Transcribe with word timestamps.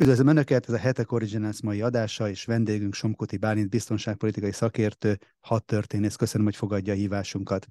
Üdvözlöm 0.00 0.26
Önöket, 0.26 0.68
ez 0.68 0.74
a 0.74 0.78
Hetek 0.78 1.12
Originals 1.12 1.62
mai 1.62 1.80
adása, 1.80 2.28
és 2.28 2.44
vendégünk 2.44 2.94
Somkoti 2.94 3.36
Bálint, 3.36 3.68
biztonságpolitikai 3.68 4.52
szakértő, 4.52 5.18
hat 5.40 5.64
történész. 5.64 6.16
Köszönöm, 6.16 6.46
hogy 6.46 6.56
fogadja 6.56 6.92
a 6.92 6.96
hívásunkat. 6.96 7.66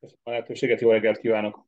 Köszönöm 0.00 0.22
a 0.22 0.30
lehetőséget, 0.30 0.80
jó 0.80 0.90
reggelt 0.90 1.18
kívánok! 1.18 1.66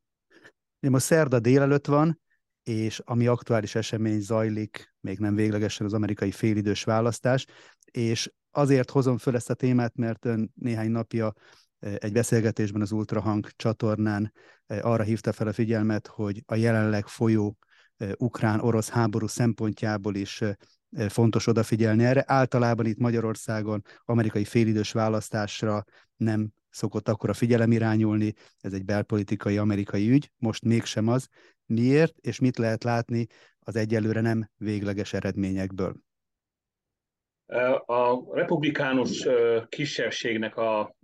Most 0.79 1.05
szerda 1.05 1.39
délelőtt 1.39 1.85
van, 1.85 2.21
és 2.63 2.99
ami 2.99 3.27
aktuális 3.27 3.75
esemény 3.75 4.19
zajlik, 4.19 4.93
még 4.99 5.19
nem 5.19 5.35
véglegesen 5.35 5.85
az 5.85 5.93
amerikai 5.93 6.31
félidős 6.31 6.83
választás, 6.83 7.45
és 7.91 8.31
azért 8.49 8.89
hozom 8.89 9.17
föl 9.17 9.35
ezt 9.35 9.49
a 9.49 9.53
témát, 9.53 9.95
mert 9.95 10.25
ön 10.25 10.51
néhány 10.55 10.91
napja 10.91 11.33
e, 11.79 11.97
egy 11.99 12.11
beszélgetésben 12.11 12.81
az 12.81 12.91
Ultrahang 12.91 13.47
csatornán 13.55 14.33
e, 14.65 14.79
arra 14.81 15.03
hívta 15.03 15.31
fel 15.31 15.47
a 15.47 15.53
figyelmet, 15.53 16.07
hogy 16.07 16.43
a 16.45 16.55
jelenleg 16.55 17.07
folyó 17.07 17.57
ukrán-orosz 18.17 18.89
háború 18.89 19.27
szempontjából 19.27 20.15
is 20.15 20.41
fontos 21.09 21.47
odafigyelni 21.47 22.03
erre. 22.03 22.23
Általában 22.27 22.85
itt 22.85 22.97
Magyarországon 22.97 23.81
amerikai 24.05 24.45
félidős 24.45 24.91
választásra 24.91 25.83
nem 26.17 26.49
szokott 26.69 27.09
akkora 27.09 27.33
figyelem 27.33 27.71
irányulni, 27.71 28.33
ez 28.59 28.73
egy 28.73 28.85
belpolitikai 28.85 29.57
amerikai 29.57 30.09
ügy, 30.09 30.31
most 30.37 30.63
mégsem 30.63 31.07
az. 31.07 31.27
Miért, 31.65 32.17
és 32.17 32.39
mit 32.39 32.57
lehet 32.57 32.83
látni 32.83 33.27
az 33.59 33.75
egyelőre 33.75 34.21
nem 34.21 34.49
végleges 34.57 35.13
eredményekből? 35.13 35.95
A 37.85 38.35
republikánus 38.35 39.27
kisebbségnek 39.69 40.57
a 40.57 40.95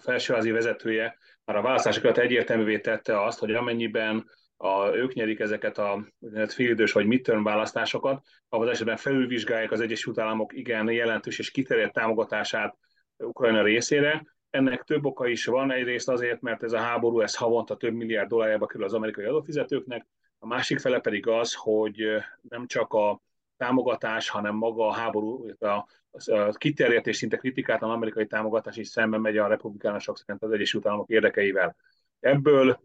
felsőházi 0.00 0.50
vezetője 0.50 1.16
már 1.44 1.56
a 1.56 1.62
választásokat 1.62 2.18
egyértelművé 2.18 2.80
tette 2.80 3.24
azt, 3.24 3.38
hogy 3.38 3.54
amennyiben 3.54 4.24
a, 4.62 4.96
ők 4.96 5.12
nyerik 5.12 5.40
ezeket 5.40 5.78
a 5.78 6.06
félidős 6.48 6.92
vagy 6.92 7.06
midterm 7.06 7.42
választásokat, 7.42 8.26
ahol 8.48 8.66
az 8.66 8.72
esetben 8.72 8.96
felülvizsgálják 8.96 9.70
az 9.70 9.80
Egyesült 9.80 10.18
Államok 10.18 10.52
igen 10.52 10.90
jelentős 10.90 11.38
és 11.38 11.50
kiterjedt 11.50 11.92
támogatását 11.92 12.76
Ukrajna 13.16 13.62
részére. 13.62 14.26
Ennek 14.50 14.82
több 14.82 15.04
oka 15.04 15.26
is 15.26 15.44
van, 15.44 15.72
egyrészt 15.72 16.08
azért, 16.08 16.40
mert 16.40 16.62
ez 16.62 16.72
a 16.72 16.78
háború 16.78 17.20
ez 17.20 17.36
havonta 17.36 17.76
több 17.76 17.94
milliárd 17.94 18.28
dollárjába 18.28 18.66
kerül 18.66 18.86
az 18.86 18.94
amerikai 18.94 19.24
adófizetőknek, 19.24 20.06
a 20.38 20.46
másik 20.46 20.78
fele 20.78 20.98
pedig 20.98 21.26
az, 21.26 21.54
hogy 21.54 22.06
nem 22.48 22.66
csak 22.66 22.92
a 22.92 23.20
támogatás, 23.56 24.28
hanem 24.28 24.54
maga 24.54 24.86
a 24.86 24.92
háború, 24.92 25.46
a, 25.58 25.66
a 25.66 26.52
kiterjedt 26.52 27.06
és 27.06 27.16
szinte 27.16 27.36
kritikátlan 27.36 27.90
amerikai 27.90 28.26
támogatás 28.26 28.76
is 28.76 28.88
szemben 28.88 29.20
megy 29.20 29.36
a 29.36 29.46
republikánusok 29.46 30.18
szerint 30.18 30.42
az 30.42 30.50
Egyesült 30.50 30.86
Államok 30.86 31.08
érdekeivel. 31.08 31.76
Ebből, 32.22 32.80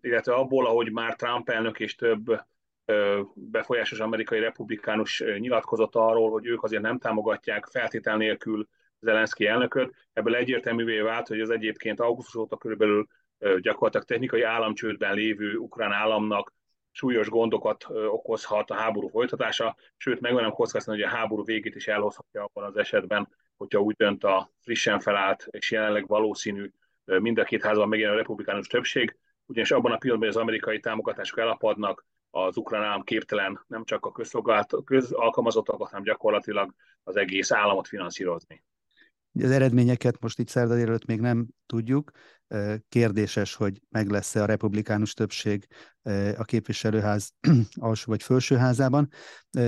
illetve 0.00 0.34
abból, 0.34 0.66
ahogy 0.66 0.92
már 0.92 1.16
Trump 1.16 1.48
elnök 1.48 1.80
és 1.80 1.94
több 1.94 2.40
befolyásos 3.34 4.00
amerikai 4.00 4.38
republikánus 4.40 5.24
nyilatkozott 5.38 5.94
arról, 5.94 6.30
hogy 6.30 6.46
ők 6.46 6.62
azért 6.62 6.82
nem 6.82 6.98
támogatják 6.98 7.66
feltétel 7.66 8.16
nélkül 8.16 8.68
Zelenszky 9.00 9.46
elnököt, 9.46 9.94
ebből 10.12 10.34
egyértelművé 10.34 11.00
vált, 11.00 11.28
hogy 11.28 11.40
az 11.40 11.50
egyébként 11.50 12.00
augusztus 12.00 12.34
óta 12.34 12.56
körülbelül 12.56 13.06
gyakorlatilag 13.38 14.06
technikai 14.06 14.42
államcsődben 14.42 15.14
lévő 15.14 15.56
ukrán 15.56 15.92
államnak 15.92 16.52
súlyos 16.90 17.28
gondokat 17.28 17.86
okozhat 17.90 18.70
a 18.70 18.74
háború 18.74 19.08
folytatása, 19.08 19.76
sőt, 19.96 20.20
megmenem 20.20 20.50
kockáztatni, 20.50 21.00
hogy 21.00 21.10
a 21.10 21.16
háború 21.16 21.44
végét 21.44 21.74
is 21.74 21.88
elhozhatja 21.88 22.42
abban 22.42 22.64
az 22.64 22.76
esetben, 22.76 23.28
hogyha 23.56 23.80
úgy 23.80 23.94
dönt 23.94 24.24
a 24.24 24.50
frissen 24.60 25.00
felállt 25.00 25.46
és 25.50 25.70
jelenleg 25.70 26.06
valószínű 26.06 26.70
mind 27.18 27.38
a 27.38 27.44
két 27.44 27.62
házban 27.62 27.88
megjelenő 27.88 28.16
republikánus 28.18 28.66
többség, 28.66 29.16
ugyanis 29.46 29.70
abban 29.70 29.92
a 29.92 29.96
pillanatban, 29.96 30.28
hogy 30.28 30.38
az 30.38 30.42
amerikai 30.42 30.80
támogatások 30.80 31.38
elapadnak, 31.38 32.06
az 32.30 32.56
ukrán 32.56 32.82
állam 32.82 33.02
képtelen 33.02 33.64
nem 33.66 33.84
csak 33.84 34.06
a 34.06 34.12
közalkalmazottakat, 34.84 35.88
hanem 35.88 36.02
gyakorlatilag 36.02 36.74
az 37.02 37.16
egész 37.16 37.50
államot 37.50 37.88
finanszírozni. 37.88 38.64
Az 39.42 39.50
eredményeket 39.50 40.20
most 40.20 40.38
itt 40.38 40.48
szerda 40.48 40.78
előtt 40.78 41.04
még 41.04 41.20
nem 41.20 41.46
tudjuk. 41.66 42.10
Kérdéses, 42.88 43.54
hogy 43.54 43.80
meg 43.88 44.10
lesz-e 44.10 44.42
a 44.42 44.44
republikánus 44.44 45.14
többség 45.14 45.66
a 46.36 46.44
képviselőház 46.44 47.32
alsó 47.74 48.10
vagy 48.10 48.22
felsőházában. 48.22 49.08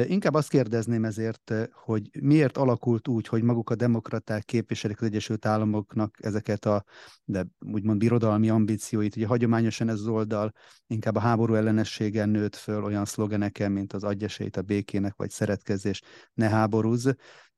Inkább 0.05 0.34
azt 0.34 0.49
kérdezném 0.49 1.05
ezért, 1.05 1.53
hogy 1.73 2.11
miért 2.21 2.56
alakult 2.56 3.09
úgy, 3.09 3.27
hogy 3.27 3.43
maguk 3.43 3.71
a 3.71 3.75
demokraták 3.75 4.45
képviselik 4.45 5.01
az 5.01 5.06
Egyesült 5.06 5.47
Államoknak 5.47 6.17
ezeket 6.21 6.65
a 6.65 6.84
de 7.25 7.47
úgymond 7.73 7.99
birodalmi 7.99 8.49
ambícióit. 8.49 9.17
Ugye 9.17 9.27
hagyományosan 9.27 9.89
ez 9.89 10.01
az 10.01 10.06
oldal 10.06 10.53
inkább 10.87 11.17
a 11.17 11.21
háború 11.21 11.55
ellenességen 11.55 12.29
nőtt 12.29 12.56
föl 12.56 12.85
olyan 12.85 13.05
szlogeneken, 13.05 13.73
mint 13.73 13.93
az 13.93 14.05
adjesét 14.05 14.56
a 14.56 14.62
békének, 14.62 15.17
vagy 15.17 15.31
szeretkezés, 15.31 16.03
ne 16.35 16.49
háborúz 16.49 17.15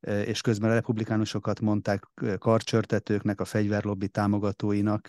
és 0.07 0.41
közben 0.41 0.71
a 0.71 0.75
republikánusokat 0.75 1.61
mondták 1.61 2.05
karcsörtetőknek, 2.39 3.41
a 3.41 3.45
fegyverlobbi 3.45 4.09
támogatóinak. 4.09 5.09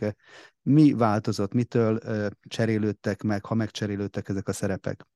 Mi 0.61 0.93
változott, 0.93 1.53
mitől 1.53 1.99
cserélődtek 2.47 3.21
meg, 3.21 3.45
ha 3.45 3.55
megcserélődtek 3.55 4.29
ezek 4.29 4.47
a 4.47 4.53
szerepek? 4.53 5.07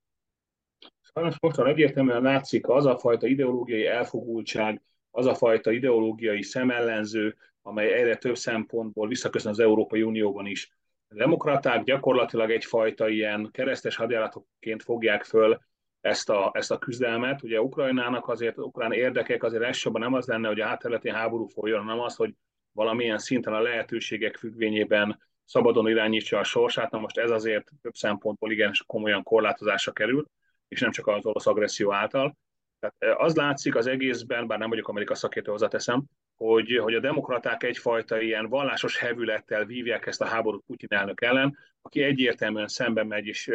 Sajnos 1.13 1.39
mostan 1.39 1.67
egyértelműen 1.67 2.21
látszik 2.21 2.67
az 2.67 2.85
a 2.85 2.97
fajta 2.97 3.27
ideológiai 3.27 3.85
elfogultság, 3.85 4.81
az 5.11 5.25
a 5.25 5.35
fajta 5.35 5.71
ideológiai 5.71 6.43
szemellenző, 6.43 7.35
amely 7.61 7.93
egyre 7.93 8.15
több 8.15 8.37
szempontból 8.37 9.07
visszaköszön 9.07 9.51
az 9.51 9.59
Európai 9.59 10.01
Unióban 10.01 10.45
is. 10.45 10.77
A 11.07 11.15
demokraták 11.15 11.83
gyakorlatilag 11.83 12.51
egyfajta 12.51 13.09
ilyen 13.09 13.49
keresztes 13.51 13.95
hadjáratokként 13.95 14.83
fogják 14.83 15.23
föl 15.23 15.59
ezt 16.01 16.29
a, 16.29 16.51
ezt 16.53 16.71
a 16.71 16.77
küzdelmet. 16.77 17.43
Ugye 17.43 17.61
Ukrajnának 17.61 18.27
azért, 18.27 18.57
ukrán 18.57 18.91
érdekek 18.91 19.43
azért 19.43 19.63
elsősorban 19.63 20.01
nem 20.01 20.13
az 20.13 20.25
lenne, 20.25 20.47
hogy 20.47 20.59
a 20.59 20.67
átterületi 20.67 21.09
háború 21.09 21.45
folyjon, 21.45 21.83
hanem 21.83 21.99
az, 21.99 22.15
hogy 22.15 22.33
valamilyen 22.71 23.17
szinten 23.17 23.53
a 23.53 23.61
lehetőségek 23.61 24.37
függvényében 24.37 25.19
szabadon 25.45 25.89
irányítsa 25.89 26.39
a 26.39 26.43
sorsát. 26.43 26.91
Na 26.91 26.99
most 26.99 27.17
ez 27.17 27.29
azért 27.29 27.71
több 27.81 27.95
szempontból 27.95 28.51
igen 28.51 28.71
komolyan 28.85 29.23
korlátozásra 29.23 29.91
kerül, 29.91 30.25
és 30.67 30.79
nem 30.79 30.91
csak 30.91 31.07
az 31.07 31.25
orosz 31.25 31.47
agresszió 31.47 31.93
által. 31.93 32.37
Tehát 32.79 33.19
az 33.19 33.35
látszik 33.35 33.75
az 33.75 33.87
egészben, 33.87 34.47
bár 34.47 34.59
nem 34.59 34.69
vagyok 34.69 34.87
Amerika 34.87 35.15
szakértő, 35.15 35.51
hozzáteszem, 35.51 36.03
hogy, 36.35 36.77
hogy 36.77 36.93
a 36.93 36.99
demokraták 36.99 37.63
egyfajta 37.63 38.21
ilyen 38.21 38.47
vallásos 38.47 38.97
hevülettel 38.97 39.65
vívják 39.65 40.05
ezt 40.05 40.21
a 40.21 40.25
háborút 40.25 40.63
Putyin 40.65 40.89
elnök 40.91 41.21
ellen, 41.21 41.57
aki 41.81 42.03
egyértelműen 42.03 42.67
szemben 42.67 43.07
megy, 43.07 43.25
és, 43.25 43.51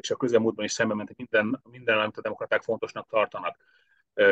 és 0.00 0.10
a 0.10 0.16
közelmúltban 0.16 0.64
is 0.64 0.72
szemben 0.72 0.96
ment 0.96 1.16
minden, 1.16 1.60
minden, 1.70 1.98
amit 1.98 2.16
a 2.16 2.20
demokraták 2.20 2.62
fontosnak 2.62 3.08
tartanak. 3.08 3.56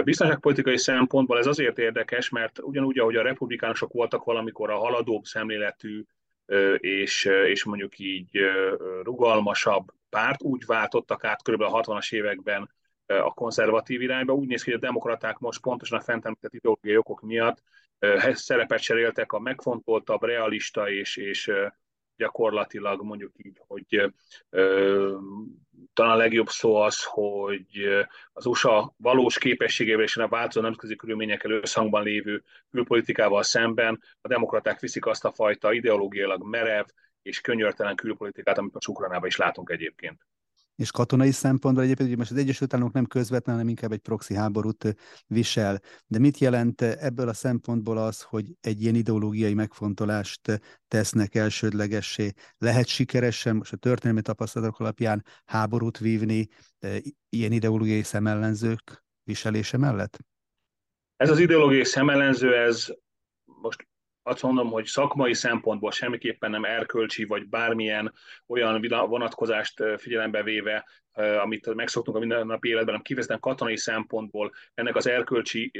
Biztonságpolitikai 0.04 0.78
szempontból 0.78 1.38
ez 1.38 1.47
azért 1.47 1.78
érdekes, 1.78 2.28
mert 2.28 2.59
ugyanúgy, 2.59 2.98
ahogy 2.98 3.16
a 3.16 3.22
republikánusok 3.22 3.93
voltak 3.93 4.25
valamikor 4.25 4.70
a 4.70 4.78
haladóbb 4.78 5.25
szemléletű 5.25 6.04
és, 6.76 7.25
és 7.25 7.65
mondjuk 7.65 7.98
így 7.98 8.41
rugalmasabb 9.03 9.93
párt, 10.09 10.43
úgy 10.43 10.64
váltottak 10.66 11.25
át 11.25 11.43
kb. 11.43 11.60
a 11.60 11.82
60-as 11.82 12.12
években 12.12 12.70
a 13.06 13.34
konzervatív 13.34 14.00
irányba. 14.00 14.32
Úgy 14.32 14.49
néz 14.49 14.62
ki, 14.62 14.70
hogy 14.70 14.78
a 14.82 14.87
demokraták 14.87 15.38
most 15.38 15.60
pontosan 15.60 15.99
a 15.99 16.03
fent 16.03 16.25
említett 16.25 16.54
ideológiai 16.54 16.97
okok 16.97 17.20
miatt 17.20 17.62
szerepet 18.32 18.81
cseréltek 18.81 19.32
a 19.32 19.38
megfontoltabb, 19.38 20.22
realista 20.22 20.91
és, 20.91 21.16
és 21.16 21.53
gyakorlatilag 22.17 23.03
mondjuk 23.03 23.33
így, 23.37 23.61
hogy 23.67 24.12
ö, 24.50 25.17
talán 25.93 26.12
a 26.12 26.17
legjobb 26.17 26.49
szó 26.49 26.75
az, 26.75 27.05
hogy 27.05 27.67
az 28.33 28.47
USA 28.47 28.95
valós 28.97 29.39
képességével 29.39 30.05
és 30.05 30.17
a 30.17 30.28
változó 30.28 30.61
nemzetközi 30.61 30.97
körülményekkel 30.97 31.50
összhangban 31.50 32.03
lévő 32.03 32.43
külpolitikával 32.71 33.43
szemben 33.43 34.03
a 34.21 34.28
demokraták 34.28 34.81
viszik 34.81 35.06
azt 35.06 35.25
a 35.25 35.33
fajta 35.33 35.73
ideológiailag 35.73 36.43
merev 36.43 36.87
és 37.23 37.41
könyörtelen 37.41 37.97
külpolitikát, 37.97 38.59
amit 38.59 38.75
a 38.75 38.91
Ukrajnában 38.91 39.29
is 39.29 39.37
látunk 39.37 39.71
egyébként 39.71 40.27
és 40.77 40.91
katonai 40.91 41.31
szempontból 41.31 41.84
egyébként, 41.84 42.09
hogy 42.09 42.19
most 42.19 42.31
az 42.31 42.37
Egyesült 42.37 42.75
Államok 42.75 42.93
nem 42.93 43.06
közvetlenül, 43.06 43.60
hanem 43.60 43.69
inkább 43.69 43.93
egy 43.93 43.99
proxy 43.99 44.34
háborút 44.34 44.96
visel. 45.26 45.81
De 46.06 46.19
mit 46.19 46.38
jelent 46.38 46.82
ebből 46.82 47.29
a 47.29 47.32
szempontból 47.32 47.99
az, 47.99 48.23
hogy 48.23 48.56
egy 48.61 48.82
ilyen 48.82 48.94
ideológiai 48.94 49.55
megfontolást 49.55 50.61
tesznek 50.88 51.35
elsődlegessé? 51.35 52.32
Lehet 52.58 52.87
sikeresen, 52.87 53.56
most 53.56 53.73
a 53.73 53.76
történelmi 53.76 54.23
tapasztalatok 54.23 54.81
alapján 54.81 55.25
háborút 55.44 55.99
vívni 55.99 56.49
ilyen 57.29 57.52
ideológiai 57.52 58.02
szemellenzők 58.02 59.05
viselése 59.25 59.76
mellett? 59.76 60.19
Ez 61.17 61.31
az 61.31 61.38
ideológiai 61.38 61.85
szemellenző, 61.85 62.56
ez 62.56 62.87
most 63.44 63.88
azt 64.22 64.42
mondom, 64.42 64.70
hogy 64.70 64.84
szakmai 64.84 65.34
szempontból 65.34 65.90
semmiképpen 65.90 66.50
nem 66.50 66.64
erkölcsi, 66.64 67.24
vagy 67.24 67.48
bármilyen 67.48 68.12
olyan 68.46 68.86
vonatkozást 69.08 69.82
figyelembe 69.96 70.42
véve, 70.42 70.88
amit 71.42 71.74
megszoktunk 71.74 72.16
a 72.16 72.20
mindennapi 72.20 72.69
életben, 72.69 72.86
hanem 72.86 73.02
kifejezetten 73.02 73.40
katonai 73.40 73.76
szempontból 73.76 74.52
ennek 74.74 74.96
az 74.96 75.06
erkölcsi 75.06 75.70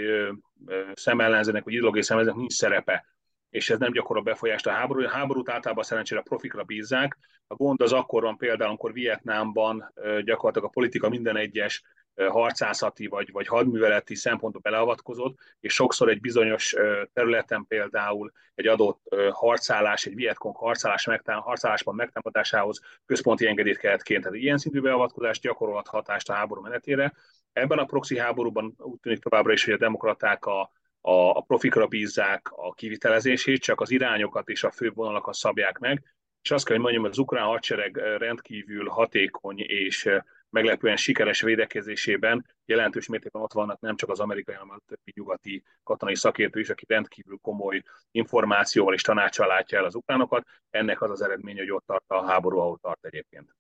szemellenzőnek, 0.93 1.65
vagy 1.65 1.73
ideológiai 1.73 2.05
szemellenzőnek 2.05 2.41
nincs 2.41 2.55
szerepe 2.55 3.07
és 3.53 3.71
ez 3.71 3.79
nem 3.79 3.93
gyakorol 3.93 4.23
befolyást 4.23 4.67
a 4.67 4.71
háború. 4.71 5.05
A 5.05 5.09
háborút 5.09 5.51
általában 5.51 5.85
szerencsére 5.85 6.21
a 6.21 6.23
profikra 6.29 6.63
bízzák. 6.63 7.19
A 7.47 7.55
gond 7.55 7.83
az 7.83 7.93
akkor 7.93 8.23
van 8.23 8.37
például, 8.37 8.69
amikor 8.69 8.93
Vietnámban 8.93 9.93
gyakorlatilag 10.25 10.69
a 10.69 10.73
politika 10.73 11.09
minden 11.09 11.37
egyes 11.37 11.83
harcászati 12.17 13.07
vagy, 13.07 13.33
vagy 13.33 13.47
hadműveleti 13.47 14.15
szempontból 14.15 14.61
beleavatkozott, 14.61 15.39
és 15.61 15.75
sokszor 15.75 16.09
egy 16.09 16.21
bizonyos 16.21 16.75
területen 17.13 17.65
például 17.69 18.33
egy 18.55 18.67
adott 18.67 19.15
harcállás, 19.31 20.07
egy 20.07 20.15
Vietkong 20.15 20.57
harcállás 20.57 21.07
megtám, 21.07 21.41
harcállásban 21.41 21.95
megtámadásához 21.95 22.81
központi 23.07 23.47
engedélyt 23.47 23.79
kellett 23.79 24.03
kérni. 24.03 24.25
Tehát 24.25 24.39
ilyen 24.39 24.59
szintű 24.59 24.81
beavatkozás 24.81 25.41
gyakorolhat 25.41 25.89
hatást 25.89 26.31
a 26.31 26.33
háború 26.33 26.61
menetére. 26.61 27.13
Ebben 27.53 27.79
a 27.79 27.85
proxy 27.85 28.19
háborúban 28.19 28.75
úgy 28.79 29.01
tűnik 29.01 29.23
továbbra 29.23 29.53
is, 29.53 29.65
hogy 29.65 29.75
a 29.75 29.79
demokraták 29.79 30.47
a, 30.47 30.61
a, 31.01 31.37
a 31.37 31.41
profikra 31.41 31.87
bízzák 31.87 32.51
a 32.51 32.73
kivitelezését, 32.73 33.63
csak 33.63 33.81
az 33.81 33.91
irányokat 33.91 34.49
és 34.49 34.65
a 34.65 34.71
főbb 34.71 34.95
vonalakat 34.95 35.35
szabják 35.35 35.79
meg, 35.79 36.03
és 36.43 36.51
azt 36.51 36.65
kell, 36.65 36.75
hogy 36.75 36.85
mondjam, 36.85 37.05
az 37.05 37.19
ukrán 37.19 37.47
hadsereg 37.47 37.97
rendkívül 37.97 38.89
hatékony 38.89 39.59
és 39.59 40.09
meglepően 40.53 40.97
sikeres 40.97 41.41
védekezésében 41.41 42.47
jelentős 42.65 43.09
mértékben 43.09 43.43
ott 43.43 43.53
vannak 43.53 43.81
nem 43.81 43.97
csak 43.97 44.11
az 44.11 44.21
amerikai, 44.21 44.55
hanem 44.55 44.75
a 44.75 44.83
többi 44.87 45.13
nyugati 45.15 45.63
katonai 45.83 46.17
szakértő 46.17 46.61
is, 46.61 46.71
aki 46.71 46.85
rendkívül 46.89 47.39
komoly 47.43 47.83
információval 48.11 48.95
és 48.95 49.03
tanácsal 49.03 49.47
látja 49.47 49.79
el 49.79 49.85
az 49.85 49.95
ukránokat. 49.95 50.47
Ennek 50.71 51.03
az 51.03 51.11
az 51.11 51.23
eredménye, 51.23 51.61
hogy 51.61 51.71
ott 51.71 51.87
tart 51.87 52.05
a 52.07 52.27
háború, 52.27 52.59
ahol 52.59 52.79
tart 52.83 53.05
egyébként. 53.05 53.57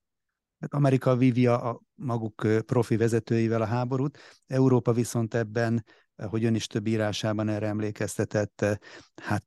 Amerika 0.68 1.16
vívja 1.16 1.60
a 1.60 1.80
maguk 1.94 2.46
profi 2.66 2.96
vezetőivel 2.96 3.62
a 3.62 3.66
háborút, 3.66 4.18
Európa 4.46 4.92
viszont 4.92 5.34
ebben 5.34 5.84
hogy 6.28 6.44
ön 6.44 6.54
is 6.54 6.66
több 6.66 6.86
írásában 6.86 7.48
erre 7.48 7.66
emlékeztetett, 7.66 8.64
hát 9.22 9.44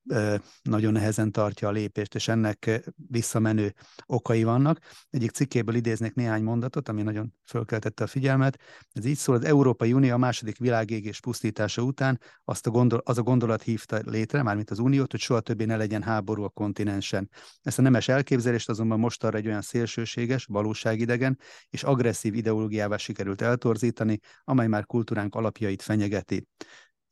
nagyon 0.61 0.91
nehezen 0.91 1.31
tartja 1.31 1.67
a 1.67 1.71
lépést, 1.71 2.15
és 2.15 2.27
ennek 2.27 2.91
visszamenő 2.95 3.73
okai 4.05 4.43
vannak. 4.43 4.79
Egyik 5.09 5.31
cikkéből 5.31 5.75
idéznék 5.75 6.13
néhány 6.13 6.43
mondatot, 6.43 6.89
ami 6.89 7.01
nagyon 7.01 7.33
fölkeltette 7.43 8.03
a 8.03 8.07
figyelmet. 8.07 8.59
Ez 8.91 9.05
így 9.05 9.17
szól, 9.17 9.35
az 9.35 9.43
Európai 9.43 9.93
Unió 9.93 10.13
a 10.13 10.17
második 10.17 10.57
világégés 10.57 11.19
pusztítása 11.19 11.81
után 11.81 12.19
azt 12.43 12.67
a 12.67 12.69
gondol, 12.69 13.01
az 13.03 13.17
a 13.17 13.21
gondolat 13.21 13.61
hívta 13.61 14.01
létre, 14.05 14.43
mármint 14.43 14.71
az 14.71 14.79
Uniót, 14.79 15.11
hogy 15.11 15.19
soha 15.19 15.39
többé 15.39 15.65
ne 15.65 15.77
legyen 15.77 16.01
háború 16.01 16.43
a 16.43 16.49
kontinensen. 16.49 17.29
Ezt 17.61 17.79
a 17.79 17.81
nemes 17.81 18.07
elképzelést 18.07 18.69
azonban 18.69 18.99
most 18.99 19.23
arra 19.23 19.37
egy 19.37 19.47
olyan 19.47 19.61
szélsőséges, 19.61 20.45
valóságidegen 20.45 21.39
és 21.69 21.83
agresszív 21.83 22.33
ideológiává 22.33 22.97
sikerült 22.97 23.41
eltorzítani, 23.41 24.19
amely 24.43 24.67
már 24.67 24.85
kultúránk 24.85 25.35
alapjait 25.35 25.81
fenyegeti 25.81 26.47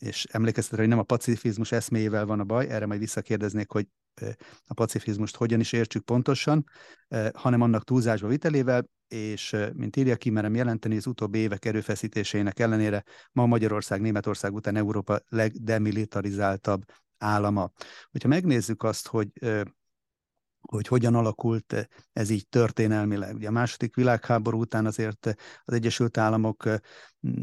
és 0.03 0.25
emlékeztetre, 0.25 0.79
hogy 0.79 0.89
nem 0.89 0.99
a 0.99 1.03
pacifizmus 1.03 1.71
eszméjével 1.71 2.25
van 2.25 2.39
a 2.39 2.43
baj, 2.43 2.69
erre 2.69 2.85
majd 2.85 2.99
visszakérdeznék, 2.99 3.71
hogy 3.71 3.87
a 4.65 4.73
pacifizmust 4.73 5.35
hogyan 5.35 5.59
is 5.59 5.71
értsük 5.71 6.03
pontosan, 6.03 6.65
hanem 7.33 7.61
annak 7.61 7.83
túlzásba 7.83 8.27
vitelével, 8.27 8.89
és 9.07 9.55
mint 9.73 9.95
írja 9.95 10.15
ki, 10.15 10.29
merem 10.29 10.55
jelenteni, 10.55 10.97
az 10.97 11.07
utóbbi 11.07 11.37
évek 11.37 11.65
erőfeszítéseinek 11.65 12.59
ellenére 12.59 13.03
ma 13.31 13.45
Magyarország, 13.45 14.01
Németország 14.01 14.53
után 14.53 14.75
Európa 14.75 15.19
legdemilitarizáltabb 15.29 16.83
állama. 17.17 17.71
Hogyha 18.11 18.27
megnézzük 18.27 18.83
azt, 18.83 19.07
hogy 19.07 19.27
hogy 20.75 20.87
hogyan 20.87 21.15
alakult 21.15 21.89
ez 22.13 22.29
így 22.29 22.47
történelmileg. 22.47 23.35
Ugye 23.35 23.47
a 23.47 23.51
második 23.51 23.95
világháború 23.95 24.59
után 24.59 24.85
azért 24.85 25.35
az 25.63 25.73
Egyesült 25.73 26.17
Államok 26.17 26.69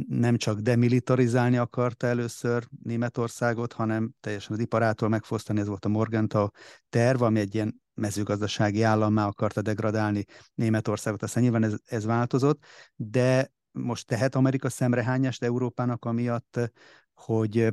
nem 0.08 0.36
csak 0.36 0.60
demilitarizálni 0.60 1.56
akarta 1.56 2.06
először 2.06 2.66
Németországot, 2.82 3.72
hanem 3.72 4.10
teljesen 4.20 4.52
az 4.52 4.58
iparától 4.58 5.08
megfosztani, 5.08 5.60
ez 5.60 5.66
volt 5.66 5.84
a 5.84 5.88
Morgenthau 5.88 6.46
terv, 6.88 7.22
ami 7.22 7.40
egy 7.40 7.54
ilyen 7.54 7.82
mezőgazdasági 7.94 8.82
állammá 8.82 9.26
akarta 9.26 9.62
degradálni 9.62 10.24
Németországot. 10.54 11.22
Aztán 11.22 11.42
nyilván 11.42 11.62
ez, 11.62 11.74
ez 11.84 12.04
változott, 12.04 12.64
de 12.96 13.52
most 13.70 14.06
tehet 14.06 14.34
Amerika 14.34 14.68
szemrehányást 14.68 15.42
Európának 15.42 16.04
amiatt, 16.04 16.72
hogy 17.14 17.68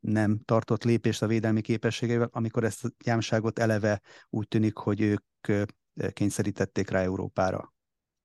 nem 0.00 0.40
tartott 0.44 0.84
lépést 0.84 1.22
a 1.22 1.26
védelmi 1.26 1.60
képességeivel, 1.60 2.28
amikor 2.32 2.64
ezt 2.64 2.84
a 2.84 2.88
gyámságot 3.04 3.58
eleve 3.58 4.00
úgy 4.30 4.48
tűnik, 4.48 4.76
hogy 4.76 5.00
ők 5.00 5.22
kényszerítették 6.12 6.90
rá 6.90 7.00
Európára. 7.02 7.72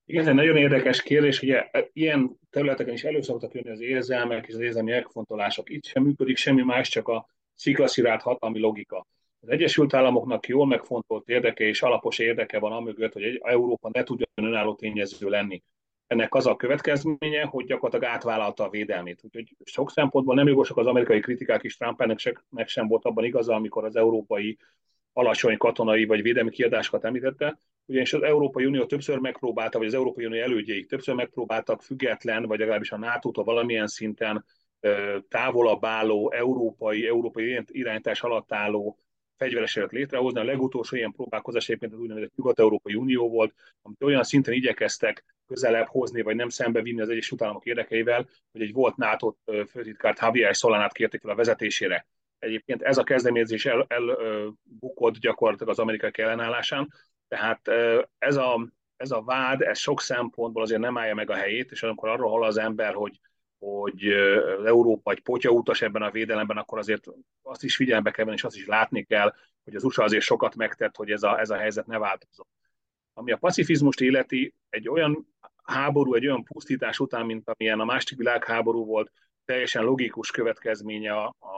Igen, 0.06 0.22
ez 0.22 0.28
egy 0.28 0.34
nagyon 0.34 0.58
érdekes 0.58 1.02
kérdés, 1.02 1.42
ugye 1.42 1.70
ilyen 1.94 2.40
területeken 2.50 2.94
is 2.94 3.04
elő 3.04 3.22
szoktak 3.22 3.54
jönni 3.54 3.70
az 3.70 3.82
érzelmek 3.82 4.48
és 4.48 4.54
az 4.54 4.60
érzelmi 4.60 4.92
megfontolások. 4.92 5.70
Itt 5.70 5.86
sem 5.86 6.04
működik 6.04 6.38
semmi 6.38 6.62
más, 6.62 6.90
csak 6.90 7.08
a 7.08 7.30
sziklaszirált 7.54 8.22
hatalmi 8.22 8.60
logika. 8.60 9.08
Az 9.40 9.50
Egyesült 9.50 9.94
Államoknak 9.94 10.48
jól 10.48 10.66
megfontolt 10.66 11.28
érdeke 11.28 11.64
és 11.64 11.82
alapos 11.82 12.20
érdeke 12.20 12.60
van 12.60 12.72
amögött, 12.72 13.14
hogy 13.14 13.24
egy 13.24 13.42
Európa 13.44 13.90
ne 13.94 14.04
tudjon 14.04 14.30
önálló 14.36 14.76
tényező 14.76 15.30
lenni 15.30 15.64
ennek 16.08 16.34
az 16.36 16.48
a 16.48 16.56
következménye, 16.56 17.44
hogy 17.44 17.66
gyakorlatilag 17.66 18.14
átvállalta 18.14 18.64
a 18.64 18.70
védelmét. 18.70 19.22
Úgyhogy 19.24 19.56
sok 19.64 19.92
szempontból 19.92 20.36
nem 20.36 20.48
jogosak 20.48 20.78
az 20.78 20.88
amerikai 20.88 21.20
kritikák 21.20 21.64
is, 21.64 21.78
Trumpának 21.78 22.20
sem 22.66 22.88
volt 22.88 23.06
abban 23.06 23.24
igaza, 23.24 23.54
amikor 23.54 23.86
az 23.86 23.96
európai 23.96 24.58
alacsony 25.14 25.58
katonai 25.58 26.06
vagy 26.06 26.22
védelmi 26.22 26.50
kiadásokat 26.50 27.06
említette, 27.06 27.60
ugyanis 27.86 28.14
az 28.14 28.22
Európai 28.22 28.66
Unió 28.66 28.86
többször 28.86 29.18
megpróbálta, 29.18 29.78
vagy 29.78 29.88
az 29.88 29.94
Európai 29.94 30.26
Unió 30.26 30.42
elődjeik 30.42 30.88
többször 30.88 31.16
megpróbáltak 31.16 31.82
független, 31.82 32.46
vagy 32.46 32.60
legalábbis 32.60 32.92
a 32.92 32.98
NATO-tól 32.98 33.44
valamilyen 33.44 33.88
szinten 33.88 34.46
távolabb 35.30 35.86
álló, 35.86 36.32
európai, 36.32 37.08
európai 37.08 37.64
irányítás 37.68 38.22
alatt 38.22 38.54
álló 38.54 38.98
fegyveres 39.38 39.76
erőt 39.76 39.92
létrehozni. 39.92 40.40
A 40.40 40.44
legutolsó 40.44 40.96
ilyen 40.96 41.12
próbálkozás 41.12 41.68
egyébként 41.68 41.94
az 41.94 42.00
úgynevezett 42.00 42.36
Nyugat-Európai 42.36 42.96
Unió 42.96 43.30
volt, 43.30 43.54
amit 43.82 44.04
olyan 44.04 44.24
szinten 44.24 44.54
igyekeztek 44.54 45.26
közelebb 45.48 45.88
hozni, 45.88 46.22
vagy 46.22 46.36
nem 46.36 46.50
szembe 46.50 46.82
vinni 46.82 47.02
az 47.02 47.10
Egyesült 47.10 47.42
Államok 47.42 47.66
érdekeivel, 47.66 48.28
hogy 48.52 48.62
egy 48.62 48.74
volt 48.74 48.96
NATO 48.96 49.36
főtitkárt 49.70 50.20
Javier 50.20 50.56
Solánát 50.56 50.94
kérték 50.94 51.22
fel 51.22 51.32
a 51.32 51.36
vezetésére. 51.36 52.08
Egyébként 52.40 52.82
ez 52.82 52.98
a 52.98 53.04
kezdeményezés 53.04 53.66
elbukott 53.66 55.14
el, 55.14 55.20
gyakorlatilag 55.20 55.72
az 55.72 55.80
amerikai 55.80 56.12
ellenállásán, 56.26 56.94
tehát 57.28 57.68
ez 58.18 58.36
a, 58.36 58.68
ez 58.96 59.12
a 59.12 59.22
vád, 59.22 59.62
ez 59.62 59.80
sok 59.80 60.02
szempontból 60.02 60.62
azért 60.62 60.82
nem 60.82 60.98
állja 60.98 61.16
meg 61.16 61.30
a 61.30 61.36
helyét, 61.36 61.72
és 61.72 61.84
amikor 61.84 62.10
arról 62.10 62.30
hall 62.30 62.44
az 62.44 62.58
ember, 62.58 62.94
hogy 62.94 63.20
hogy 63.60 64.04
Európa 64.66 65.12
egy 65.12 65.22
potyautas 65.22 65.82
ebben 65.82 66.02
a 66.02 66.12
védelemben, 66.12 66.58
akkor 66.58 66.78
azért 66.78 67.08
azt 67.42 67.64
is 67.64 67.76
figyelembe 67.76 68.12
kell 68.12 68.26
venni, 68.26 68.38
és 68.38 68.44
azt 68.44 68.56
is 68.56 68.66
látni 68.66 69.04
kell, 69.04 69.34
hogy 69.64 69.76
az 69.76 69.84
USA 69.84 70.04
azért 70.04 70.24
sokat 70.24 70.56
megtett, 70.56 70.96
hogy 70.96 71.12
ez 71.12 71.24
a, 71.24 71.40
ez 71.40 71.50
a 71.50 71.58
helyzet 71.58 71.88
ne 71.88 71.98
változzon. 71.98 72.48
Ami 73.14 73.32
a 73.32 73.38
pacifizmust 73.38 74.02
életi, 74.02 74.54
egy 74.70 74.90
olyan 74.90 75.28
háború, 75.64 76.14
egy 76.14 76.26
olyan 76.28 76.44
pusztítás 76.44 77.00
után, 77.00 77.26
mint 77.26 77.50
amilyen 77.50 77.80
a 77.80 77.86
második 77.86 78.18
világháború 78.18 78.86
volt, 78.86 79.12
teljesen 79.46 79.84
logikus 79.84 80.32
következménye 80.32 81.14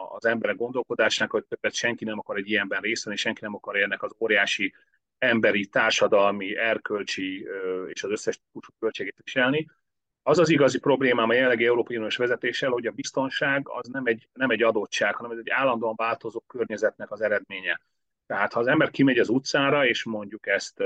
az 0.10 0.26
emberek 0.26 0.56
gondolkodásának, 0.56 1.32
hogy 1.32 1.46
többet 1.46 1.74
senki 1.74 2.06
nem 2.06 2.20
akar 2.20 2.38
egy 2.38 2.50
ilyenben 2.50 2.82
részt 2.82 3.04
venni, 3.04 3.18
senki 3.18 3.40
nem 3.42 3.56
akar 3.56 3.76
ennek 3.76 4.04
az 4.04 4.16
óriási 4.20 4.74
emberi, 5.18 5.66
társadalmi, 5.66 6.58
erkölcsi 6.58 7.48
és 7.88 8.04
az 8.04 8.12
összes 8.12 8.38
típusú 8.38 8.72
költségét 8.80 9.22
viselni. 9.24 9.68
Az 10.30 10.40
az 10.40 10.50
igazi 10.50 10.80
problémám 10.80 11.30
a 11.30 11.34
jelenlegi 11.34 11.66
Európai 11.66 11.96
Uniós 11.96 12.18
vezetéssel, 12.18 12.70
hogy 12.70 12.86
a 12.86 12.92
biztonság 12.92 13.70
az 13.70 13.88
nem 13.88 14.06
egy, 14.06 14.28
nem 14.34 14.50
egy 14.50 14.64
adottság, 14.64 15.16
hanem 15.16 15.32
ez 15.32 15.38
egy 15.38 15.50
állandóan 15.50 15.94
változó 15.96 16.40
környezetnek 16.40 17.12
az 17.12 17.22
eredménye. 17.22 17.82
Tehát 18.26 18.54
ha 18.54 18.60
az 18.60 18.68
ember 18.68 18.90
kimegy 18.90 19.18
az 19.18 19.30
utcára, 19.30 19.86
és 19.86 20.04
mondjuk 20.04 20.48
ezt 20.48 20.84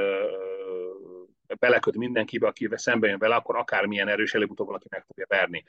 beleköt 1.59 1.95
mindenkibe, 1.95 2.47
aki 2.47 2.69
szembe 2.71 3.07
jön 3.07 3.17
vele, 3.17 3.35
akkor 3.35 3.55
akármilyen 3.57 4.07
erős 4.07 4.33
előbb-utóbb 4.33 4.67
valaki 4.67 4.87
meg 4.89 5.03
fogja 5.07 5.25
verni. 5.27 5.63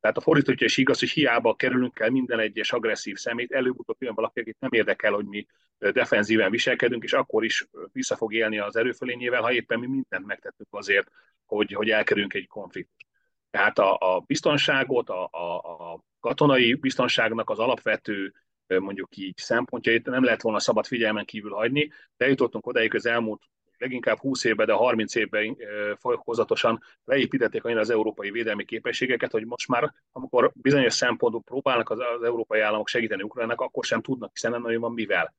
Tehát 0.00 0.16
a 0.16 0.20
fordítottja 0.20 0.66
is 0.66 0.76
igaz, 0.76 0.98
hogy 0.98 1.10
hiába 1.10 1.54
kerülünk 1.54 1.98
el 1.98 2.10
minden 2.10 2.38
egyes 2.38 2.72
agresszív 2.72 3.16
szemét, 3.16 3.52
előbb-utóbb 3.52 3.96
jön 3.98 4.14
valaki, 4.14 4.40
akit 4.40 4.60
nem 4.60 4.72
érdekel, 4.72 5.12
hogy 5.12 5.26
mi 5.26 5.46
defenzíven 5.78 6.50
viselkedünk, 6.50 7.04
és 7.04 7.12
akkor 7.12 7.44
is 7.44 7.66
vissza 7.92 8.16
fog 8.16 8.34
élni 8.34 8.58
az 8.58 8.76
erőfölényével, 8.76 9.42
ha 9.42 9.52
éppen 9.52 9.78
mi 9.78 9.86
mindent 9.86 10.26
megtettünk 10.26 10.68
azért, 10.70 11.10
hogy, 11.46 11.72
hogy 11.72 11.90
elkerüljünk 11.90 12.34
egy 12.34 12.46
konfliktust. 12.46 13.08
Tehát 13.50 13.78
a, 13.78 13.96
a 13.98 14.20
biztonságot, 14.26 15.08
a, 15.08 15.28
a, 15.30 15.56
a 15.92 16.04
katonai 16.20 16.74
biztonságnak 16.74 17.50
az 17.50 17.58
alapvető 17.58 18.32
mondjuk 18.66 19.16
így 19.16 19.36
szempontjait 19.36 20.06
nem 20.06 20.24
lehet 20.24 20.42
volna 20.42 20.58
szabad 20.58 20.86
figyelmen 20.86 21.24
kívül 21.24 21.52
hagyni, 21.52 21.90
de 22.16 22.28
jutottunk 22.28 22.66
odáig 22.66 22.94
az 22.94 23.06
elmúlt 23.06 23.42
leginkább 23.80 24.18
20 24.18 24.44
évben, 24.44 24.66
de 24.66 24.72
30 24.72 25.14
évben 25.14 25.56
fokozatosan 25.98 26.82
leépítették 27.04 27.64
annyira 27.64 27.80
az 27.80 27.90
európai 27.90 28.30
védelmi 28.30 28.64
képességeket, 28.64 29.30
hogy 29.30 29.46
most 29.46 29.68
már, 29.68 29.92
amikor 30.12 30.52
bizonyos 30.54 30.94
szempontból 30.94 31.42
próbálnak 31.42 31.90
az, 31.90 31.98
az 31.98 32.22
európai 32.22 32.60
államok 32.60 32.88
segíteni 32.88 33.22
Ukrajnának, 33.22 33.60
akkor 33.60 33.84
sem 33.84 34.00
tudnak, 34.00 34.30
hiszen 34.32 34.50
nem 34.50 34.62
nagyon 34.62 34.80
van 34.80 34.92
mivel. 34.92 35.34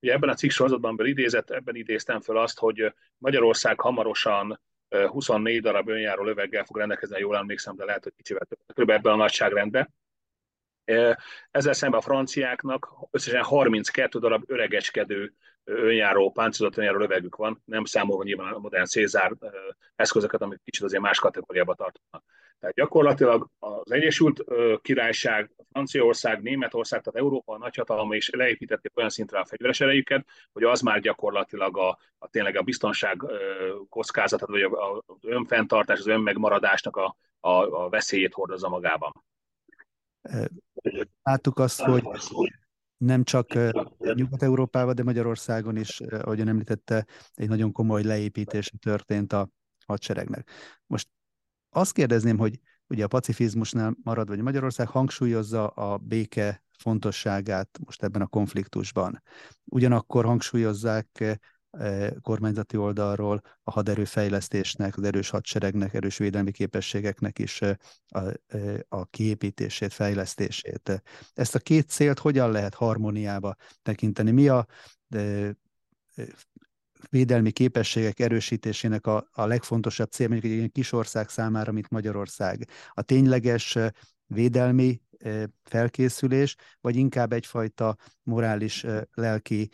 Ugye 0.00 0.12
ebben 0.12 0.28
a 0.28 0.34
cikk 0.34 0.50
sorozatban 0.50 1.06
idézett, 1.06 1.50
ebben 1.50 1.74
idéztem 1.74 2.20
fel 2.20 2.36
azt, 2.36 2.58
hogy 2.58 2.94
Magyarország 3.18 3.80
hamarosan 3.80 4.60
24 5.06 5.60
darab 5.62 5.88
önjáró 5.88 6.24
löveggel 6.24 6.64
fog 6.64 6.76
rendelkezni, 6.76 7.18
jól 7.18 7.36
emlékszem, 7.36 7.76
de 7.76 7.84
lehet, 7.84 8.02
hogy 8.02 8.12
kicsivel 8.16 8.46
több 8.74 8.90
ebben 8.90 9.12
a 9.12 9.16
nagyságrendben. 9.16 9.94
Ezzel 11.50 11.72
szemben 11.72 11.98
a 11.98 12.02
franciáknak 12.02 12.88
összesen 13.10 13.42
32 13.42 14.18
darab 14.18 14.42
öregeskedő 14.46 15.32
önjáró, 15.64 16.30
páncélozott 16.30 16.78
önjáró 16.78 16.98
lövegük 16.98 17.36
van, 17.36 17.62
nem 17.64 17.84
számolva 17.84 18.22
nyilván 18.22 18.52
a 18.52 18.58
modern 18.58 18.84
Cézár 18.84 19.32
eszközöket, 19.96 20.42
amik 20.42 20.60
kicsit 20.64 20.84
azért 20.84 21.02
más 21.02 21.18
kategóriába 21.18 21.74
tartoznak. 21.74 22.24
Tehát 22.64 22.78
gyakorlatilag 22.78 23.50
az 23.58 23.92
Egyesült 23.92 24.44
Királyság, 24.82 25.50
Franciaország, 25.70 26.42
Németország, 26.42 27.00
tehát 27.02 27.20
Európa 27.20 27.54
a 27.54 27.58
nagyhatalma 27.58 28.14
is 28.14 28.30
leépítették 28.30 28.96
olyan 28.96 29.08
szintre 29.08 29.38
a 29.38 29.44
fegyveres 29.44 29.80
erejüket, 29.80 30.26
hogy 30.52 30.62
az 30.62 30.80
már 30.80 31.00
gyakorlatilag 31.00 31.78
a, 31.78 31.98
a 32.18 32.28
tényleg 32.28 32.56
a 32.56 32.62
biztonság 32.62 33.22
kockázatot, 33.88 34.48
vagy 34.48 34.62
az 34.62 35.18
önfenntartás, 35.22 35.98
az 35.98 36.06
önmegmaradásnak 36.06 36.96
a, 36.96 37.16
a, 37.40 37.50
a 37.50 37.88
veszélyét 37.88 38.34
hordozza 38.34 38.68
magában. 38.68 39.24
Láttuk 41.22 41.58
azt, 41.58 41.80
hogy 41.80 42.04
nem 42.96 43.24
csak 43.24 43.46
Nyugat-Európában, 43.98 44.94
de 44.94 45.02
Magyarországon 45.02 45.76
is, 45.76 46.00
ahogyan 46.00 46.48
említette, 46.48 47.06
egy 47.34 47.48
nagyon 47.48 47.72
komoly 47.72 48.02
leépítés 48.02 48.72
történt 48.80 49.32
a 49.32 49.48
hadseregnek. 49.86 50.50
Most 50.86 51.08
azt 51.76 51.92
kérdezném, 51.92 52.38
hogy 52.38 52.60
ugye 52.86 53.04
a 53.04 53.08
pacifizmusnál 53.08 53.96
marad, 54.02 54.28
vagy 54.28 54.40
Magyarország 54.40 54.88
hangsúlyozza 54.88 55.66
a 55.66 55.98
béke 55.98 56.62
fontosságát 56.78 57.78
most 57.84 58.02
ebben 58.02 58.22
a 58.22 58.26
konfliktusban. 58.26 59.22
Ugyanakkor 59.64 60.24
hangsúlyozzák 60.24 61.38
kormányzati 62.20 62.76
oldalról 62.76 63.40
a 63.62 63.70
haderőfejlesztésnek, 63.70 64.96
az 64.96 65.02
erős 65.02 65.30
hadseregnek, 65.30 65.94
erős 65.94 66.16
védelmi 66.16 66.50
képességeknek 66.50 67.38
is 67.38 67.60
a, 67.62 67.76
a 68.88 69.04
kiépítését, 69.04 69.92
fejlesztését. 69.92 71.02
Ezt 71.34 71.54
a 71.54 71.58
két 71.58 71.88
célt 71.88 72.18
hogyan 72.18 72.50
lehet 72.50 72.74
harmóniába 72.74 73.54
tekinteni? 73.82 74.30
Mi 74.30 74.48
a 74.48 74.66
védelmi 77.10 77.50
képességek 77.50 78.20
erősítésének 78.20 79.06
a, 79.06 79.28
a 79.32 79.46
legfontosabb 79.46 80.10
cél, 80.10 80.28
mondjuk 80.28 80.52
egy 80.52 80.58
ilyen 80.58 80.72
kis 80.72 80.92
ország 80.92 81.28
számára, 81.28 81.72
mint 81.72 81.90
Magyarország. 81.90 82.68
A 82.92 83.02
tényleges 83.02 83.78
védelmi 84.26 85.00
felkészülés, 85.62 86.56
vagy 86.80 86.96
inkább 86.96 87.32
egyfajta 87.32 87.96
morális, 88.22 88.86
lelki 89.14 89.68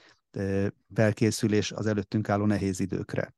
felkészülés 0.95 1.73
az 1.73 1.87
előttünk 1.87 2.29
álló 2.29 2.45
nehéz 2.45 2.81
időkre. 2.81 3.35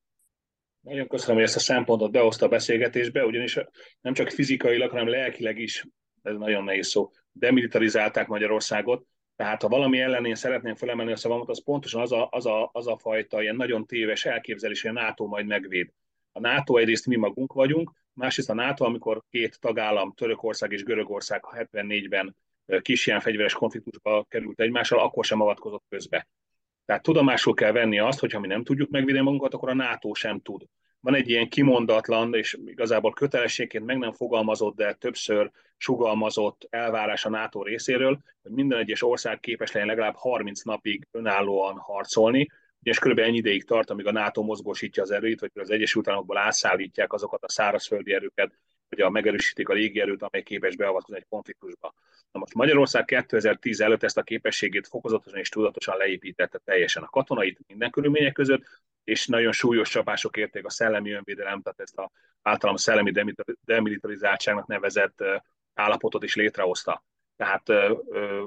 Nagyon 0.81 1.09
köszönöm, 1.09 1.35
hogy 1.35 1.45
ezt 1.45 1.57
a 1.57 1.61
szempontot 1.61 2.11
behozta 2.11 2.47
a 2.47 2.49
beszélgetésbe, 2.49 3.25
ugyanis 3.25 3.59
nem 4.01 4.15
csak 4.15 4.29
fizikailag, 4.29 4.91
hanem 4.91 5.09
lelkileg 5.09 5.59
is, 5.59 5.87
ez 6.23 6.37
nagyon 6.37 6.65
nehéz 6.65 6.89
szó, 6.89 7.11
demilitarizálták 7.33 8.27
Magyarországot, 8.27 9.07
tehát 9.43 9.63
ha 9.63 9.69
valami 9.69 10.01
ellen 10.01 10.25
én 10.25 10.35
szeretném 10.35 10.75
felemelni 10.75 11.13
a 11.13 11.17
szavamat, 11.17 11.49
az 11.49 11.63
pontosan 11.65 12.01
az 12.01 12.13
a, 12.13 12.29
az 12.31 12.47
a, 12.47 12.71
az 12.73 12.87
a 12.87 12.97
fajta 12.97 13.43
ilyen 13.43 13.57
nagyon 13.57 13.87
téves 13.87 14.25
elképzelés, 14.25 14.83
hogy 14.83 14.91
a 14.91 15.01
NATO 15.01 15.27
majd 15.27 15.47
megvéd. 15.47 15.89
A 16.33 16.41
NATO 16.41 16.77
egyrészt 16.77 17.07
mi 17.07 17.17
magunk 17.17 17.53
vagyunk, 17.53 17.93
másrészt 18.13 18.51
a 18.51 18.55
NATO, 18.55 18.85
amikor 18.85 19.23
két 19.31 19.61
tagállam, 19.61 20.13
Törökország 20.13 20.73
és 20.73 20.83
Görögország 20.83 21.45
74-ben 21.51 22.37
kis 22.81 23.07
ilyen 23.07 23.21
fegyveres 23.21 23.53
konfliktusba 23.53 24.25
került 24.29 24.61
egymással, 24.61 24.99
akkor 24.99 25.25
sem 25.25 25.41
avatkozott 25.41 25.85
közbe. 25.89 26.29
Tehát 26.85 27.03
tudomásul 27.03 27.55
kell 27.55 27.73
venni 27.73 27.99
azt, 27.99 28.19
hogy 28.19 28.33
ha 28.33 28.41
mi 28.41 28.47
nem 28.47 28.65
tudjuk 28.65 28.91
megvédeni 28.91 29.25
magunkat, 29.25 29.55
akkor 29.55 29.69
a 29.69 29.75
NATO 29.75 30.15
sem 30.15 30.41
tud. 30.41 30.63
Van 31.03 31.15
egy 31.15 31.29
ilyen 31.29 31.49
kimondatlan, 31.49 32.35
és 32.35 32.59
igazából 32.67 33.13
kötelességként 33.13 33.85
meg 33.85 33.99
nem 33.99 34.13
fogalmazott, 34.13 34.77
de 34.77 34.93
többször 34.93 35.51
sugalmazott 35.77 36.67
elvárás 36.71 37.25
a 37.25 37.29
NATO 37.29 37.63
részéről, 37.63 38.19
hogy 38.43 38.53
minden 38.53 38.79
egyes 38.79 39.03
ország 39.03 39.41
képes 39.41 39.73
legyen 39.73 39.89
legalább 39.89 40.15
30 40.17 40.63
napig 40.63 41.07
önállóan 41.11 41.79
harcolni, 41.79 42.49
és 42.83 42.99
kb. 42.99 43.19
ennyi 43.19 43.37
ideig 43.37 43.65
tart, 43.65 43.91
amíg 43.91 44.07
a 44.07 44.13
NATO 44.13 44.43
mozgósítja 44.43 45.03
az 45.03 45.11
erőit, 45.11 45.41
vagy 45.41 45.51
az 45.55 45.71
Egyesült 45.71 46.09
Államokból 46.09 46.39
átszállítják 46.39 47.13
azokat 47.13 47.43
a 47.43 47.51
szárazföldi 47.51 48.13
erőket, 48.13 48.59
vagy 48.95 49.05
a 49.05 49.11
megerősítik 49.11 49.69
a 49.69 49.73
légierőt, 49.73 50.23
amely 50.23 50.43
képes 50.43 50.77
beavatkozni 50.77 51.17
egy 51.17 51.27
konfliktusba. 51.29 51.95
Na 52.33 52.39
most 52.39 52.55
Magyarország 52.55 53.05
2010 53.05 53.81
előtt 53.81 54.03
ezt 54.03 54.19
a 54.19 54.23
képességét 54.23 54.87
fokozatosan 54.87 55.39
és 55.39 55.49
tudatosan 55.49 55.97
leépítette 55.97 56.59
teljesen 56.65 57.03
a 57.03 57.11
katonait 57.11 57.59
minden 57.67 57.91
körülmények 57.91 58.33
között, 58.33 58.63
és 59.05 59.27
nagyon 59.27 59.53
súlyos 59.53 59.89
csapások 59.89 60.37
érték 60.37 60.65
a 60.65 60.71
szellemi 60.71 61.11
önvédelem, 61.11 61.63
tehát 61.63 61.81
ezt 61.81 61.99
a 61.99 62.11
általam 62.43 62.77
szellemi 62.77 63.13
demilitarizáltságnak 63.65 64.67
nevezett 64.67 65.25
állapotot 65.75 66.23
is 66.23 66.35
létrehozta. 66.35 67.05
Tehát 67.37 67.69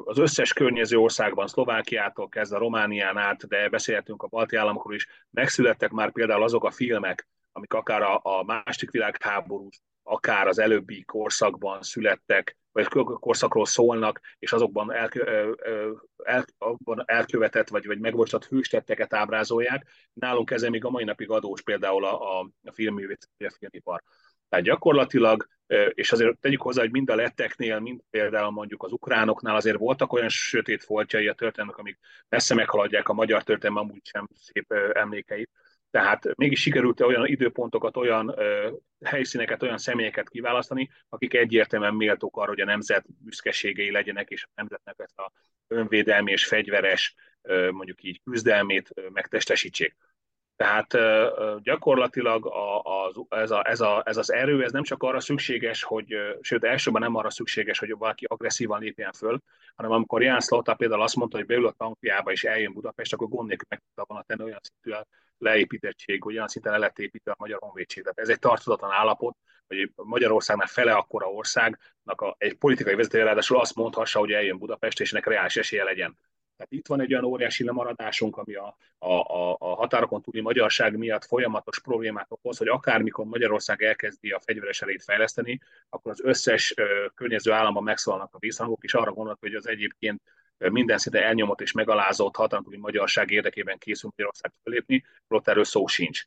az 0.04 0.18
összes 0.18 0.54
környező 0.54 0.98
országban, 0.98 1.48
Szlovákiától 1.48 2.30
kezdve 2.30 2.58
Románián 2.58 3.18
át, 3.18 3.48
de 3.48 3.70
beszélhetünk 3.70 4.24
a 4.24 4.28
balti 4.28 4.56
államokról 4.56 4.96
is, 4.96 5.08
megszülettek 5.30 5.92
már 5.92 6.12
például 6.12 6.44
azok 6.44 6.64
a 6.64 6.72
filmek, 6.72 7.28
amik 7.52 7.74
akár 7.74 8.02
a, 8.02 8.20
a 8.24 8.44
második 8.44 8.92
világháború, 8.92 9.70
akár 10.08 10.48
az 10.48 10.60
előbbi 10.60 11.04
korszakban 11.04 11.82
születtek, 11.82 12.58
vagy 12.72 12.88
korszakról 13.20 13.66
szólnak, 13.66 14.20
és 14.40 14.54
azokban 14.54 14.94
el, 14.94 15.10
el, 16.24 16.46
elkövetett, 17.06 17.70
vagy, 17.70 17.86
vagy 17.86 18.00
megbocsát 18.00 18.46
hőstetteket 18.46 19.14
ábrázolják. 19.14 19.88
Nálunk 20.14 20.52
ez 20.52 20.62
még 20.62 20.86
a 20.86 20.90
mai 20.90 21.04
napig 21.04 21.30
adós 21.30 21.62
például 21.62 22.06
a, 22.06 22.40
a, 22.40 22.50
a 22.64 22.72
filmművészet, 22.72 23.30
a 23.38 23.56
filmipar. 23.58 24.02
Tehát 24.50 24.66
gyakorlatilag, 24.66 25.48
és 25.90 26.12
azért 26.12 26.40
tegyük 26.40 26.62
hozzá, 26.62 26.82
hogy 26.82 26.92
mind 26.92 27.10
a 27.10 27.16
letteknél, 27.16 27.80
mind 27.80 28.02
például 28.10 28.52
mondjuk 28.52 28.84
az 28.84 28.92
ukránoknál 28.92 29.56
azért 29.56 29.78
voltak 29.78 30.14
olyan 30.14 30.30
sötét 30.30 30.84
foltjai 30.84 31.28
a 31.28 31.34
történelmek, 31.34 31.78
amik 31.78 32.00
messze 32.30 32.56
meghaladják 32.56 33.10
a 33.10 33.14
magyar 33.14 33.44
történelem 33.44 33.84
amúgy 33.84 34.06
sem 34.06 34.28
szép 34.34 34.72
emlékeit. 34.94 35.50
Tehát 35.96 36.36
mégis 36.36 36.62
sikerült 36.62 37.02
olyan 37.02 37.26
időpontokat, 37.26 37.98
olyan 37.98 38.34
ö, 38.38 38.72
helyszíneket, 39.06 39.64
olyan 39.64 39.78
személyeket 39.78 40.30
kiválasztani, 40.30 40.90
akik 41.10 41.34
egyértelműen 41.34 41.94
méltók 41.94 42.38
arra, 42.38 42.50
hogy 42.50 42.60
a 42.60 42.66
nemzet 42.66 43.06
büszkeségei 43.24 43.92
legyenek, 43.92 44.30
és 44.30 44.44
a 44.44 44.50
nemzetnek 44.56 44.96
ezt 44.98 45.20
a 45.20 45.32
önvédelmi 45.68 46.32
és 46.32 46.46
fegyveres, 46.46 47.16
ö, 47.42 47.72
mondjuk 47.72 48.04
így 48.04 48.22
küzdelmét 48.24 48.90
ö, 48.94 49.10
megtestesítsék. 49.10 49.96
Tehát 50.56 50.98
gyakorlatilag 51.62 52.46
a, 52.46 53.12
ez, 53.30 53.52
a, 53.52 53.70
ez, 53.70 53.82
a, 53.82 54.04
ez 54.06 54.18
az 54.18 54.32
erő, 54.32 54.64
ez 54.64 54.72
nem 54.72 54.84
csak 54.84 55.04
arra 55.04 55.20
szükséges, 55.20 55.84
hogy, 55.84 56.16
sőt, 56.42 56.64
elsőben 56.64 57.02
nem 57.02 57.16
arra 57.16 57.30
szükséges, 57.30 57.80
hogy 57.80 57.98
valaki 57.98 58.26
agresszívan 58.26 58.82
lépjen 58.82 59.12
föl, 59.12 59.40
hanem 59.76 59.92
amikor 59.92 60.22
Ján 60.22 60.40
Szlota 60.40 60.74
például 60.74 61.02
azt 61.02 61.16
mondta, 61.16 61.38
hogy 61.38 61.46
beül 61.46 61.68
a 61.68 61.72
tankjába 61.72 62.32
és 62.32 62.44
eljön 62.44 62.74
Budapest, 62.74 63.14
akkor 63.14 63.28
gond 63.28 63.48
nélkül 63.48 63.68
meg 63.70 63.82
tudta 63.86 64.06
volna 64.08 64.24
tenni 64.28 64.44
olyan 64.44 64.60
szintű 64.62 65.00
leépítettség, 65.38 66.26
olyan 66.26 66.48
szinten 66.48 66.72
le 66.72 66.78
lett 66.78 66.98
a 67.24 67.36
Magyar 67.38 67.60
Honvédség. 67.62 68.04
Tehát 68.04 68.20
ez 68.20 68.30
egy 68.30 68.40
tartozatlan 68.40 68.92
állapot, 68.92 69.38
hogy 69.68 69.92
Magyarországnál 69.96 70.68
fele 70.68 70.94
akkora 70.94 71.28
országnak 71.28 72.22
a, 72.22 72.36
egy 72.38 72.58
politikai 72.58 72.96
vezető 72.96 73.24
ráadásul 73.24 73.60
azt 73.60 73.76
mondhassa, 73.76 74.20
hogy 74.20 74.32
eljön 74.32 74.58
Budapest, 74.58 75.00
és 75.00 75.12
ennek 75.12 75.26
reális 75.26 75.58
esélye 75.58 75.84
legyen. 75.84 76.18
Tehát 76.58 76.72
itt 76.72 76.88
van 76.88 77.02
egy 77.02 77.14
olyan 77.14 77.26
óriási 77.26 77.64
lemaradásunk, 77.64 78.38
ami 78.38 78.56
a, 78.56 78.78
a, 78.98 79.14
a, 79.14 79.56
a 79.60 79.76
határokon 79.76 80.22
túli 80.22 80.42
magyarság 80.42 80.98
miatt 80.98 81.26
folyamatos 81.26 81.80
problémát 81.80 82.26
okoz, 82.30 82.58
hogy 82.58 82.68
akármikor 82.68 83.26
Magyarország 83.26 83.84
elkezdi 83.84 84.32
a 84.32 84.40
fegyveres 84.40 84.82
erejét 84.82 85.04
fejleszteni, 85.04 85.62
akkor 85.90 86.12
az 86.12 86.22
összes 86.24 86.74
ö, 86.78 87.06
környező 87.16 87.52
államban 87.52 87.84
megszólalnak 87.84 88.34
a 88.34 88.40
visszhangok, 88.40 88.84
és 88.84 88.94
arra 88.94 89.12
gondolnak, 89.12 89.40
hogy 89.40 89.54
az 89.54 89.68
egyébként 89.68 90.22
minden 90.58 90.98
szinte 90.98 91.24
elnyomott 91.24 91.62
és 91.62 91.72
megalázott 91.72 92.36
határon 92.36 92.64
túli 92.64 92.78
magyarság 92.78 93.32
érdekében 93.32 93.78
készül 93.78 94.10
Magyarország 94.10 94.52
fölépni, 94.64 95.04
ott 95.28 95.48
erről 95.48 95.64
szó 95.64 95.88
sincs. 95.88 96.24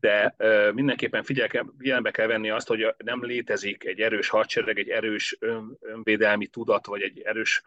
De 0.00 0.34
uh, 0.38 0.72
mindenképpen 0.72 1.22
figyel, 1.22 1.48
figyelembe 1.78 2.10
kell 2.10 2.26
venni 2.26 2.50
azt, 2.50 2.68
hogy 2.68 2.94
nem 2.96 3.24
létezik 3.24 3.84
egy 3.84 4.00
erős 4.00 4.28
hadsereg, 4.28 4.78
egy 4.78 4.88
erős 4.88 5.36
ön, 5.40 5.76
önvédelmi 5.80 6.46
tudat, 6.46 6.86
vagy 6.86 7.02
egy 7.02 7.20
erős 7.20 7.62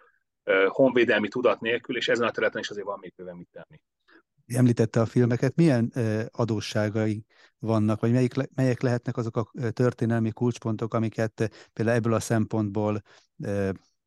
honvédelmi 0.68 1.28
tudat 1.28 1.60
nélkül, 1.60 1.98
és 1.98 2.08
ezen 2.08 2.28
a 2.28 2.32
területen 2.32 2.62
is 2.62 2.70
azért 2.70 2.86
van 2.86 3.00
még 3.02 3.14
bőven 3.16 3.36
mit 3.36 3.50
tenni. 3.52 3.82
Említette 4.48 5.02
a 5.02 5.06
filmeket, 5.06 5.56
milyen 5.56 5.94
adósságai 6.32 7.26
vannak, 7.60 8.00
vagy 8.00 8.12
melyik, 8.12 8.34
melyek 8.56 8.82
lehetnek 8.82 9.18
azok 9.18 9.38
a 9.38 9.72
történelmi 9.72 10.32
kulcspontok, 10.32 10.94
amiket 10.94 11.52
például 11.74 11.98
ebből 11.98 12.14
a 12.14 12.20
szempontból 12.20 13.02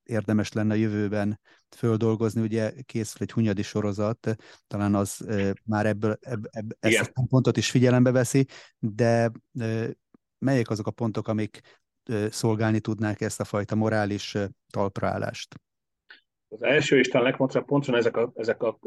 érdemes 0.03 0.53
lenne 0.53 0.73
a 0.73 0.77
jövőben 0.77 1.41
földolgozni. 1.77 2.41
Ugye 2.41 2.73
készül 2.83 3.23
egy 3.23 3.33
hunyadi 3.33 3.63
sorozat, 3.63 4.37
talán 4.67 4.95
az 4.95 5.27
már 5.65 5.87
ebből 5.87 6.19
ebb, 6.21 6.47
ebb, 6.51 6.77
ezt 6.81 7.11
a 7.15 7.27
pontot 7.29 7.57
is 7.57 7.71
figyelembe 7.71 8.11
veszi, 8.11 8.47
de 8.79 9.31
melyek 10.39 10.71
azok 10.71 10.87
a 10.87 10.91
pontok, 10.91 11.29
amik 11.29 11.61
szolgálni 12.31 12.81
tudnák 12.81 13.21
ezt 13.21 13.41
a 13.41 13.45
fajta 13.45 13.75
morális 13.75 14.37
talpraállást? 14.71 15.61
Az 16.49 16.63
első 16.63 16.99
és 16.99 17.09
talán 17.09 17.27
legfontosabb 17.27 17.67
pontosan 17.67 17.95
ezek 17.95 18.17
a, 18.17 18.33
ezek 18.35 18.63
a 18.63 18.79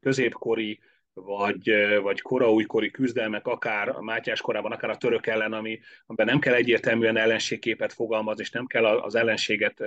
középkori 0.00 0.80
vagy, 1.12 1.72
vagy 2.02 2.20
koraújkori 2.20 2.90
küzdelmek, 2.90 3.46
akár 3.46 3.88
a 3.88 4.02
Mátyás 4.02 4.40
korában, 4.40 4.72
akár 4.72 4.90
a 4.90 4.96
török 4.96 5.26
ellen, 5.26 5.52
ami, 5.52 5.80
amiben 6.06 6.26
nem 6.26 6.38
kell 6.38 6.54
egyértelműen 6.54 7.16
ellenségképet 7.16 7.92
fogalmazni, 7.92 8.42
és 8.42 8.50
nem 8.50 8.66
kell 8.66 8.86
az 8.86 9.14
ellenséget 9.14 9.82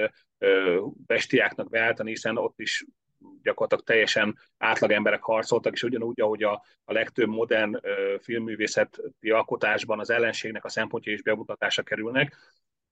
bestiáknak 1.05 1.69
beállítani, 1.69 2.09
hiszen 2.09 2.37
ott 2.37 2.59
is 2.59 2.85
gyakorlatilag 3.41 3.83
teljesen 3.83 4.39
átlag 4.57 4.91
emberek 4.91 5.23
harcoltak, 5.23 5.73
és 5.73 5.83
ugyanúgy, 5.83 6.21
ahogy 6.21 6.43
a, 6.43 6.63
a 6.83 6.93
legtöbb 6.93 7.29
modern 7.29 7.79
filmművészeti 8.21 9.29
alkotásban 9.29 9.99
az 9.99 10.09
ellenségnek 10.09 10.65
a 10.65 10.69
szempontja 10.69 11.13
is 11.13 11.21
bemutatása 11.21 11.83
kerülnek, 11.83 12.37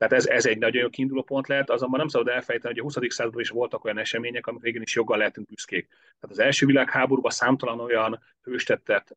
tehát 0.01 0.15
ez, 0.15 0.27
ez 0.27 0.45
egy 0.45 0.57
nagyon 0.57 0.81
jó 0.81 0.89
kiinduló 0.89 1.21
pont 1.21 1.47
lehet, 1.47 1.69
azonban 1.69 1.99
nem 1.99 2.07
szabad 2.07 2.27
elfelejteni, 2.27 2.73
hogy 2.73 2.81
a 2.81 2.99
20. 2.99 3.13
században 3.13 3.41
is 3.41 3.49
voltak 3.49 3.83
olyan 3.83 3.97
események, 3.97 4.47
amik 4.47 4.61
végén 4.61 4.81
is 4.81 4.95
joggal 4.95 5.17
lehetünk 5.17 5.47
büszkék. 5.47 5.87
Tehát 5.87 6.29
az 6.29 6.39
első 6.39 6.65
világháborúban 6.65 7.31
számtalan 7.31 7.79
olyan 7.79 8.19
hőstettet, 8.41 9.15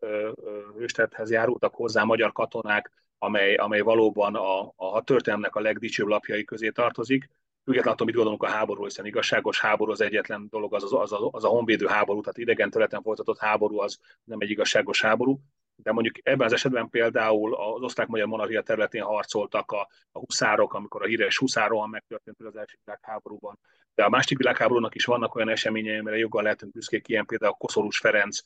hőstethez 0.79 1.31
járultak 1.31 1.75
hozzá 1.75 2.03
magyar 2.03 2.33
katonák, 2.33 2.91
amely, 3.19 3.55
amely 3.55 3.81
valóban 3.81 4.35
a, 4.35 4.73
a 4.77 5.03
történelmnek 5.05 5.55
a 5.55 5.61
legdicsőbb 5.61 6.07
lapjai 6.07 6.45
közé 6.45 6.69
tartozik. 6.69 7.29
Függetlenül 7.65 7.93
attól, 7.93 8.07
mit 8.07 8.15
gondolunk 8.15 8.43
a 8.43 8.49
háborúról, 8.49 8.87
hiszen 8.87 9.07
igazságos 9.07 9.61
háború 9.61 9.91
az 9.91 10.01
egyetlen 10.01 10.47
dolog, 10.51 10.75
az, 10.75 10.85
az, 10.85 10.93
az, 10.93 11.13
az 11.31 11.45
a 11.45 11.49
honvédő 11.49 11.87
háború, 11.87 12.21
tehát 12.21 12.39
idegen 12.39 12.71
területen 12.71 13.03
folytatott 13.03 13.39
háború 13.39 13.79
az 13.79 13.99
nem 14.25 14.41
egy 14.41 14.51
igazságos 14.51 15.03
háború 15.03 15.41
de 15.77 15.93
mondjuk 15.93 16.17
ebben 16.23 16.47
az 16.47 16.53
esetben 16.53 16.89
például 16.89 17.55
az 17.55 17.83
osztrák-magyar 17.83 18.27
monarchia 18.27 18.63
területén 18.63 19.03
harcoltak 19.03 19.73
a, 19.73 19.89
a 20.13 20.19
huszárok, 20.19 20.75
amikor 20.75 21.03
a 21.03 21.07
híres 21.07 21.39
huszárohan 21.39 21.89
megtörtént 21.89 22.41
az 22.41 22.57
első 22.57 22.79
világháborúban. 22.85 23.59
De 23.95 24.05
a 24.05 24.09
másik 24.09 24.39
világháborúnak 24.39 24.95
is 24.95 25.05
vannak 25.05 25.35
olyan 25.35 25.49
eseményei, 25.49 25.99
amire 25.99 26.17
joggal 26.17 26.43
lehetünk 26.43 26.73
büszkék, 26.73 27.09
ilyen 27.09 27.27
például 27.27 27.53
Koszorús 27.53 27.99
Ferenc 27.99 28.39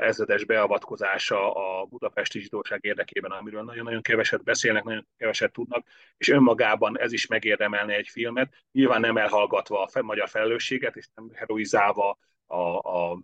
ezredes 0.00 0.44
beavatkozása 0.44 1.52
a 1.52 1.84
budapesti 1.84 2.40
zsidóság 2.40 2.84
érdekében, 2.84 3.30
amiről 3.30 3.62
nagyon-nagyon 3.62 4.02
keveset 4.02 4.44
beszélnek, 4.44 4.84
nagyon 4.84 5.06
keveset 5.16 5.52
tudnak, 5.52 5.86
és 6.16 6.28
önmagában 6.28 6.98
ez 6.98 7.12
is 7.12 7.26
megérdemelne 7.26 7.94
egy 7.94 8.08
filmet, 8.08 8.64
nyilván 8.72 9.00
nem 9.00 9.16
elhallgatva 9.16 9.88
a 9.92 10.02
magyar 10.02 10.28
felelősséget, 10.28 10.96
és 10.96 11.08
nem 11.14 11.30
heroizálva 11.34 12.18
a, 12.46 12.56
a 12.76 13.20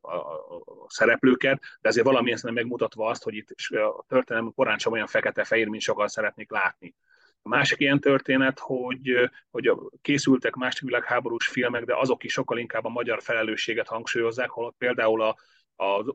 a, 0.00 0.20
szereplőket, 0.86 1.62
de 1.80 1.88
azért 1.88 2.06
valamilyen 2.06 2.36
szinten 2.36 2.62
megmutatva 2.62 3.08
azt, 3.08 3.22
hogy 3.22 3.34
itt 3.34 3.48
a 3.70 4.04
történelem 4.08 4.52
korán 4.54 4.78
sem 4.78 4.92
olyan 4.92 5.06
fekete-fehér, 5.06 5.68
mint 5.68 5.82
sokan 5.82 6.08
szeretnék 6.08 6.50
látni. 6.50 6.94
A 7.42 7.48
másik 7.48 7.80
ilyen 7.80 8.00
történet, 8.00 8.58
hogy, 8.58 9.30
hogy 9.50 9.72
készültek 10.00 10.54
másik 10.54 10.82
világháborús 10.82 11.46
filmek, 11.46 11.84
de 11.84 11.96
azok 11.96 12.24
is 12.24 12.32
sokkal 12.32 12.58
inkább 12.58 12.84
a 12.84 12.88
magyar 12.88 13.22
felelősséget 13.22 13.88
hangsúlyozzák, 13.88 14.50
holott 14.50 14.76
például 14.78 15.22
a, 15.22 15.36
a, 15.76 16.14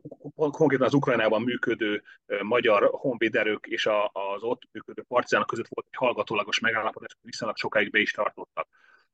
konkrétan 0.50 0.86
az 0.86 0.94
Ukrajnában 0.94 1.42
működő 1.42 2.02
magyar 2.42 2.88
honvéderők 2.92 3.66
és 3.66 3.86
a, 3.86 4.10
az 4.12 4.42
ott 4.42 4.62
működő 4.72 5.04
partizánok 5.08 5.46
között 5.46 5.68
volt 5.68 5.86
egy 5.90 5.98
hallgatólagos 5.98 6.58
megállapodás, 6.58 7.16
viszonylag 7.22 7.56
sokáig 7.56 7.90
be 7.90 7.98
is 7.98 8.12
tartottak. 8.12 8.68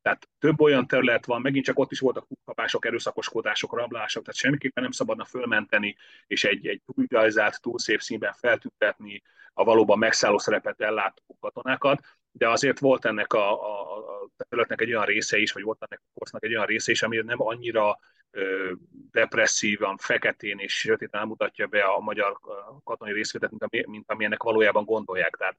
Tehát 0.06 0.28
több 0.38 0.60
olyan 0.60 0.86
terület 0.86 1.26
van, 1.26 1.40
megint 1.40 1.64
csak 1.64 1.78
ott 1.78 1.92
is 1.92 1.98
voltak 1.98 2.26
kukapások, 2.28 2.86
erőszakoskodások, 2.86 3.74
rablások, 3.74 4.22
tehát 4.22 4.38
semmiképpen 4.38 4.82
nem 4.82 4.92
szabadna 4.92 5.24
fölmenteni, 5.24 5.96
és 6.26 6.44
egy, 6.44 6.66
egy 6.66 6.82
túl 6.84 7.04
idealizált, 7.04 7.60
túl 7.60 7.78
szép 7.78 8.00
színben 8.00 8.32
feltüntetni 8.32 9.22
a 9.52 9.64
valóban 9.64 9.98
megszálló 9.98 10.38
szerepet 10.38 10.80
ellátó 10.80 11.36
katonákat, 11.40 12.00
de 12.30 12.48
azért 12.48 12.78
volt 12.78 13.04
ennek 13.04 13.32
a, 13.32 13.62
a, 13.62 13.96
a 13.96 14.28
területnek 14.36 14.80
egy 14.80 14.88
olyan 14.88 15.04
része 15.04 15.38
is, 15.38 15.52
vagy 15.52 15.62
volt 15.62 15.82
ennek 15.88 16.02
a 16.04 16.10
korsznak 16.14 16.44
egy 16.44 16.54
olyan 16.54 16.66
része 16.66 16.90
is, 16.90 17.02
ami 17.02 17.16
nem 17.16 17.42
annyira 17.42 17.98
ö, 18.30 18.72
depresszívan, 19.10 19.96
feketén 19.96 20.58
és 20.58 20.78
sötéten 20.78 21.26
mutatja 21.26 21.66
be 21.66 21.82
a 21.82 22.00
magyar 22.00 22.38
katonai 22.84 23.12
részvételt, 23.12 23.52
mint, 23.70 23.86
mint 23.86 24.10
amilyennek 24.10 24.42
valójában 24.42 24.84
gondolják. 24.84 25.36
Tehát 25.36 25.56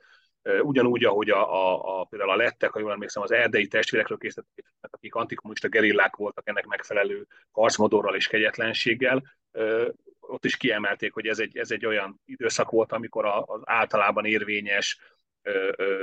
ugyanúgy, 0.61 1.03
ahogy 1.03 1.29
a, 1.29 1.53
a, 1.53 1.99
a, 1.99 2.03
például 2.03 2.31
a 2.31 2.35
lettek, 2.35 2.71
ha 2.71 2.79
jól 2.79 2.91
emlékszem, 2.91 3.23
az 3.23 3.31
erdei 3.31 3.67
testvérekről 3.67 4.17
készítettek, 4.17 4.65
akik 4.79 5.15
antikommunista 5.15 5.67
gerillák 5.67 6.15
voltak 6.15 6.47
ennek 6.47 6.65
megfelelő 6.65 7.27
harcmodorral 7.51 8.15
és 8.15 8.27
kegyetlenséggel, 8.27 9.23
ott 10.19 10.45
is 10.45 10.57
kiemelték, 10.57 11.13
hogy 11.13 11.27
ez 11.27 11.39
egy, 11.39 11.57
ez 11.57 11.71
egy 11.71 11.85
olyan 11.85 12.21
időszak 12.25 12.71
volt, 12.71 12.91
amikor 12.91 13.25
az 13.25 13.61
általában 13.63 14.25
érvényes 14.25 14.99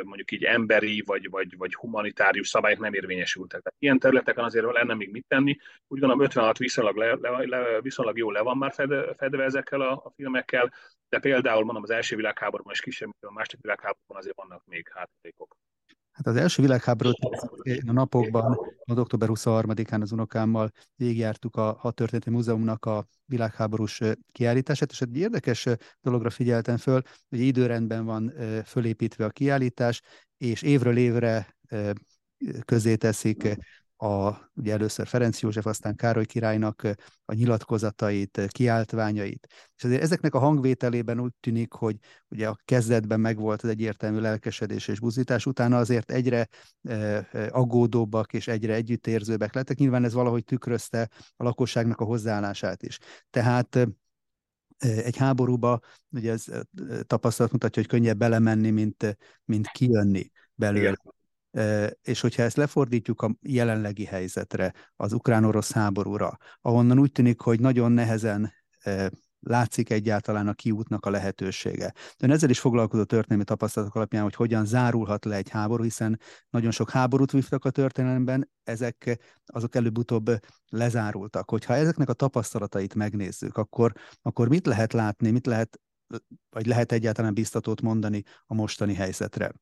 mondjuk 0.02 0.30
így 0.30 0.44
emberi 0.44 1.02
vagy, 1.06 1.30
vagy, 1.30 1.56
vagy 1.56 1.74
humanitárius 1.74 2.48
szabályok 2.48 2.78
nem 2.78 2.94
érvényesültek. 2.94 3.62
Tehát 3.62 3.80
ilyen 3.80 3.98
területeken 3.98 4.44
azért 4.44 4.72
lenne 4.72 4.94
még 4.94 5.10
mit 5.10 5.26
tenni. 5.28 5.56
Úgy 5.88 5.98
gondolom 5.98 6.24
56 6.24 6.58
viszonylag, 6.58 6.96
le, 6.96 7.14
le, 7.20 7.44
le, 7.44 7.80
viszonylag 7.80 8.18
jó 8.18 8.30
le 8.30 8.40
van 8.40 8.56
már 8.56 8.72
fedve, 8.72 9.14
fedve 9.14 9.44
ezekkel 9.44 9.80
a, 9.80 9.92
a 9.92 10.12
filmekkel, 10.16 10.72
de 11.08 11.18
például 11.18 11.64
mondom 11.64 11.82
az 11.82 11.90
első 11.90 12.16
világháborúban 12.16 12.72
és 12.72 12.80
kisebb, 12.80 13.08
mint 13.08 13.24
a 13.24 13.32
második 13.32 13.62
világháborúban 13.62 14.16
azért 14.16 14.36
vannak 14.36 14.62
még 14.66 14.90
hátralékok. 14.94 15.56
Hát 16.14 16.26
az 16.26 16.36
első 16.36 16.62
világháborút 16.62 17.18
a 17.86 17.92
napokban, 17.92 18.58
az 18.84 18.98
október 18.98 19.28
23-án 19.32 20.00
az 20.00 20.12
unokámmal 20.12 20.70
végigjártuk 20.96 21.56
a 21.56 21.76
Hadtörténeti 21.78 22.30
Múzeumnak 22.30 22.84
a 22.84 23.06
világháborús 23.24 24.00
kiállítását, 24.32 24.90
és 24.90 25.00
egy 25.00 25.16
érdekes 25.16 25.66
dologra 26.00 26.30
figyeltem 26.30 26.76
föl, 26.76 27.02
hogy 27.28 27.40
időrendben 27.40 28.04
van 28.04 28.32
fölépítve 28.64 29.24
a 29.24 29.30
kiállítás, 29.30 30.02
és 30.36 30.62
évről 30.62 30.96
évre 30.96 31.56
közé 32.64 32.96
teszik 32.96 33.56
a, 34.04 34.50
ugye 34.54 34.72
először 34.72 35.06
Ferenc 35.06 35.40
József, 35.40 35.66
aztán 35.66 35.96
Károly 35.96 36.24
királynak 36.24 36.82
a 37.24 37.34
nyilatkozatait, 37.34 38.46
kiáltványait. 38.48 39.46
És 39.76 39.84
azért 39.84 40.02
ezeknek 40.02 40.34
a 40.34 40.38
hangvételében 40.38 41.20
úgy 41.20 41.32
tűnik, 41.40 41.72
hogy 41.72 41.96
ugye 42.28 42.48
a 42.48 42.58
kezdetben 42.64 43.20
megvolt 43.20 43.62
az 43.62 43.68
egyértelmű 43.68 44.18
lelkesedés 44.18 44.88
és 44.88 45.00
buzítás, 45.00 45.46
utána 45.46 45.78
azért 45.78 46.10
egyre 46.10 46.48
aggódóbbak 47.48 48.32
és 48.32 48.48
egyre 48.48 48.74
együttérzőbbek 48.74 49.54
lettek. 49.54 49.78
Nyilván 49.78 50.04
ez 50.04 50.12
valahogy 50.12 50.44
tükrözte 50.44 51.10
a 51.36 51.42
lakosságnak 51.42 52.00
a 52.00 52.04
hozzáállását 52.04 52.82
is. 52.82 52.98
Tehát 53.30 53.88
egy 54.78 55.16
háborúba, 55.16 55.80
ugye 56.10 56.32
ez 56.32 56.44
tapasztalat 57.02 57.52
mutatja, 57.52 57.82
hogy 57.82 57.90
könnyebb 57.90 58.18
belemenni, 58.18 58.70
mint, 58.70 59.18
mint 59.44 59.68
kijönni 59.68 60.30
belőle. 60.54 60.82
Igen. 60.82 61.13
És 62.02 62.20
hogyha 62.20 62.42
ezt 62.42 62.56
lefordítjuk 62.56 63.22
a 63.22 63.36
jelenlegi 63.40 64.04
helyzetre, 64.04 64.74
az 64.96 65.12
ukrán-orosz 65.12 65.72
háborúra, 65.72 66.36
ahonnan 66.60 66.98
úgy 66.98 67.12
tűnik, 67.12 67.40
hogy 67.40 67.60
nagyon 67.60 67.92
nehezen 67.92 68.52
látszik 69.40 69.90
egyáltalán 69.90 70.48
a 70.48 70.52
kiútnak 70.52 71.06
a 71.06 71.10
lehetősége. 71.10 71.92
Ön 72.18 72.30
ezzel 72.30 72.50
is 72.50 72.58
foglalkozó 72.58 73.04
történelmi 73.04 73.44
tapasztalatok 73.44 73.94
alapján, 73.94 74.22
hogy 74.22 74.34
hogyan 74.34 74.66
zárulhat 74.66 75.24
le 75.24 75.36
egy 75.36 75.48
háború, 75.48 75.82
hiszen 75.82 76.20
nagyon 76.50 76.70
sok 76.70 76.90
háborút 76.90 77.30
vívtak 77.30 77.64
a 77.64 77.70
történelemben, 77.70 78.50
ezek 78.62 79.18
azok 79.46 79.74
előbb-utóbb 79.74 80.30
lezárultak. 80.68 81.50
Hogyha 81.50 81.74
ezeknek 81.74 82.08
a 82.08 82.12
tapasztalatait 82.12 82.94
megnézzük, 82.94 83.56
akkor, 83.56 83.92
akkor 84.22 84.48
mit 84.48 84.66
lehet 84.66 84.92
látni, 84.92 85.30
mit 85.30 85.46
lehet, 85.46 85.80
vagy 86.50 86.66
lehet 86.66 86.92
egyáltalán 86.92 87.34
biztatót 87.34 87.80
mondani 87.80 88.22
a 88.46 88.54
mostani 88.54 88.94
helyzetre? 88.94 89.52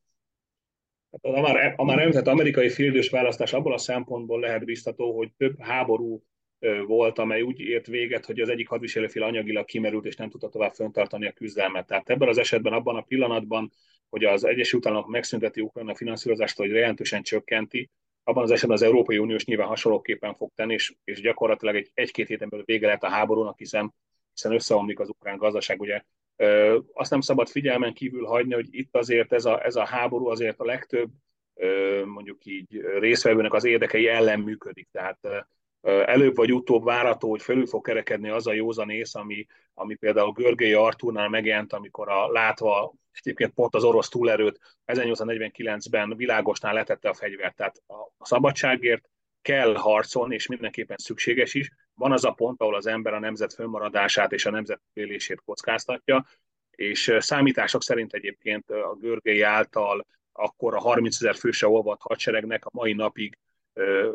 Már, 1.21 1.75
a 1.77 1.85
már 1.85 1.99
említett 1.99 2.27
amerikai 2.27 2.69
félidős 2.69 3.09
választás 3.09 3.53
abból 3.53 3.73
a 3.73 3.79
szempontból 3.79 4.41
lehet 4.41 4.65
biztató, 4.65 5.17
hogy 5.17 5.31
több 5.37 5.61
háború 5.61 6.23
volt, 6.87 7.19
amely 7.19 7.43
úgy 7.43 7.61
ért 7.61 7.87
véget, 7.87 8.27
hogy 8.27 8.41
az 8.41 8.49
egyik 8.49 8.69
hadviselőfél 8.69 9.23
anyagilag 9.23 9.65
kimerült, 9.65 10.05
és 10.05 10.17
nem 10.17 10.31
tudta 10.31 10.49
tovább 10.49 10.73
föntartani 10.73 11.27
a 11.27 11.33
küzdelmet. 11.33 11.87
Tehát 11.87 12.11
ebben 12.11 12.29
az 12.29 12.39
esetben, 12.39 12.73
abban 12.73 12.97
a 12.97 13.01
pillanatban, 13.01 13.73
hogy 14.09 14.25
az 14.25 14.45
Egyesült 14.45 14.87
Államok 14.87 15.09
megszünteti 15.09 15.61
Ukrajna 15.61 15.95
finanszírozást, 15.95 16.57
hogy 16.57 16.71
jelentősen 16.71 17.23
csökkenti, 17.23 17.91
abban 18.25 18.43
az 18.43 18.51
esetben 18.51 18.77
az 18.77 18.83
Európai 18.83 19.19
Uniós 19.19 19.45
nyilván 19.45 19.69
hasonlóképpen 19.69 20.35
fog 20.35 20.51
tenni, 20.55 20.73
és, 20.73 20.95
és 21.05 21.21
gyakorlatilag 21.21 21.77
egy, 21.77 21.91
egy-két 21.95 22.29
héten 22.29 22.49
belül 22.49 22.65
vége 22.65 22.87
lehet 22.87 23.05
a 23.05 23.09
háborúnak, 23.09 23.59
hiszen, 23.59 23.95
hiszen 24.35 24.53
összeomlik 24.53 25.01
az 25.01 25.09
ukrán 25.09 25.37
gazdaság. 25.37 25.81
Ugye 25.81 26.03
azt 26.93 27.11
nem 27.11 27.21
szabad 27.21 27.49
figyelmen 27.49 27.93
kívül 27.93 28.25
hagyni, 28.25 28.55
hogy 28.55 28.67
itt 28.71 28.97
azért 28.97 29.33
ez 29.33 29.45
a, 29.45 29.65
ez 29.65 29.77
a 29.77 29.85
háború 29.85 30.27
azért 30.27 30.61
a 30.61 30.65
legtöbb 30.65 31.11
mondjuk 32.05 32.45
így 32.45 32.81
részvevőnek 32.99 33.53
az 33.53 33.65
érdekei 33.65 34.09
ellen 34.09 34.41
működik. 34.41 34.89
Tehát 34.93 35.47
előbb 35.83 36.37
vagy 36.37 36.53
utóbb 36.53 36.85
várható, 36.85 37.31
hogy 37.31 37.43
felül 37.43 37.67
fog 37.67 37.85
kerekedni 37.87 38.29
az 38.29 38.47
a 38.47 38.53
józanész, 38.53 39.15
ami, 39.15 39.47
ami 39.75 39.95
például 39.95 40.33
Görgei 40.33 40.73
Artúrnál 40.73 41.29
megjelent, 41.29 41.73
amikor 41.73 42.09
a 42.09 42.31
látva 42.31 42.95
egyébként 43.13 43.53
pont 43.53 43.75
az 43.75 43.85
orosz 43.85 44.09
túlerőt 44.09 44.77
1849-ben 44.87 46.17
világosnál 46.17 46.75
letette 46.75 47.09
a 47.09 47.15
fegyvert. 47.15 47.57
Tehát 47.57 47.83
a 48.19 48.25
szabadságért 48.25 49.09
kell 49.43 49.75
harcolni, 49.75 50.35
és 50.35 50.47
mindenképpen 50.47 50.97
szükséges 50.97 51.55
is. 51.55 51.71
Van 51.95 52.13
az 52.13 52.25
a 52.25 52.31
pont, 52.31 52.61
ahol 52.61 52.75
az 52.75 52.87
ember 52.87 53.15
a 53.15 53.19
nemzet 53.19 53.55
fönnmaradását 53.55 54.33
és 54.33 54.47
a 54.47 54.51
nemzet 54.51 54.81
élését 54.93 55.43
kockáztatja, 55.45 56.27
és 56.71 57.17
számítások 57.19 57.83
szerint 57.83 58.13
egyébként 58.13 58.71
a 58.71 58.97
Görgei 59.01 59.43
által 59.43 60.07
akkor 60.33 60.75
a 60.75 60.81
30 60.81 61.15
ezer 61.15 61.35
főse 61.35 61.69
olvadt 61.69 62.03
hadseregnek 62.03 62.65
a 62.65 62.71
mai 62.73 62.93
napig 62.93 63.39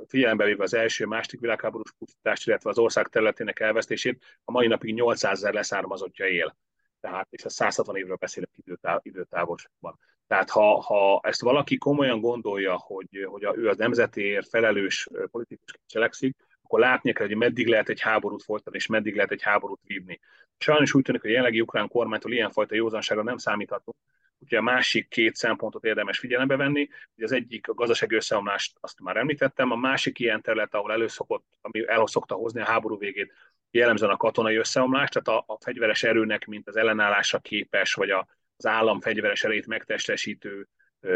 figyelembe 0.07 0.45
véve 0.45 0.63
az 0.63 0.73
első, 0.73 1.05
második 1.05 1.39
világháborús 1.39 1.93
pusztítást, 1.97 2.47
illetve 2.47 2.69
az 2.69 2.77
ország 2.77 3.07
területének 3.07 3.59
elvesztését, 3.59 4.23
a 4.43 4.51
mai 4.51 4.67
napig 4.67 4.93
800 4.93 5.37
ezer 5.37 5.53
leszármazottja 5.53 6.27
él. 6.27 6.57
Tehát, 6.99 7.27
és 7.29 7.45
a 7.45 7.49
160 7.49 7.95
évről 7.95 8.15
beszélek 8.15 8.49
időtáv, 8.55 8.99
időtávolságban. 9.03 9.99
Tehát 10.27 10.49
ha, 10.49 10.81
ha 10.81 11.19
ezt 11.23 11.41
valaki 11.41 11.77
komolyan 11.77 12.19
gondolja, 12.19 12.77
hogy, 12.77 13.25
hogy 13.25 13.43
a, 13.43 13.57
ő 13.57 13.69
az 13.69 13.77
nemzetéért 13.77 14.49
felelős 14.49 15.07
politikus 15.31 15.73
cselekszik, 15.85 16.35
akkor 16.67 16.79
látni 16.79 17.13
kell, 17.13 17.27
hogy 17.27 17.35
meddig 17.35 17.67
lehet 17.67 17.89
egy 17.89 18.01
háborút 18.01 18.43
folytatni, 18.43 18.77
és 18.77 18.87
meddig 18.87 19.15
lehet 19.15 19.31
egy 19.31 19.41
háborút 19.41 19.79
vívni. 19.83 20.19
Sajnos 20.57 20.93
úgy 20.93 21.03
tűnik, 21.03 21.21
hogy 21.21 21.29
a 21.29 21.33
jelenlegi 21.33 21.61
ukrán 21.61 21.87
kormánytól 21.87 22.31
ilyenfajta 22.31 22.75
józanságra 22.75 23.23
nem 23.23 23.37
számíthatunk, 23.37 23.97
Ugye 24.39 24.57
a 24.57 24.61
másik 24.61 25.07
két 25.07 25.35
szempontot 25.35 25.83
érdemes 25.83 26.19
figyelembe 26.19 26.55
venni. 26.55 26.89
Ugye 27.15 27.25
az 27.25 27.31
egyik 27.31 27.67
a 27.67 27.73
gazdasági 27.73 28.15
összeomlást, 28.15 28.77
azt 28.79 28.99
már 28.99 29.17
említettem, 29.17 29.71
a 29.71 29.75
másik 29.75 30.19
ilyen 30.19 30.41
terület, 30.41 30.73
ahol 30.73 30.91
előszokott, 30.91 31.45
ami 31.61 31.87
elszokta 31.87 32.35
hozni 32.35 32.61
a 32.61 32.65
háború 32.65 32.97
végét, 32.97 33.33
jellemzően 33.71 34.11
a 34.11 34.17
katonai 34.17 34.55
összeomlás, 34.55 35.09
tehát 35.09 35.41
a, 35.41 35.53
a 35.53 35.57
fegyveres 35.59 36.03
erőnek, 36.03 36.45
mint 36.45 36.67
az 36.67 36.75
ellenállásra 36.75 37.39
képes, 37.39 37.93
vagy 37.93 38.09
a, 38.09 38.27
az 38.57 38.65
állam 38.65 38.99
fegyveres 38.99 39.43
erejét 39.43 39.67
megtestesítő 39.67 40.67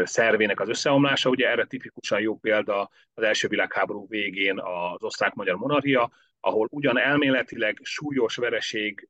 szervének 0.04 0.60
az 0.60 0.68
összeomlása. 0.68 1.30
Ugye 1.30 1.48
erre 1.48 1.64
tipikusan 1.64 2.20
jó 2.20 2.36
példa 2.36 2.90
az 3.14 3.22
első 3.22 3.48
világháború 3.48 4.06
végén 4.08 4.60
az 4.60 5.02
osztrák-magyar 5.04 5.56
monarchia, 5.56 6.10
ahol 6.40 6.68
ugyan 6.70 6.98
elméletileg 6.98 7.78
súlyos 7.82 8.36
vereség 8.36 9.08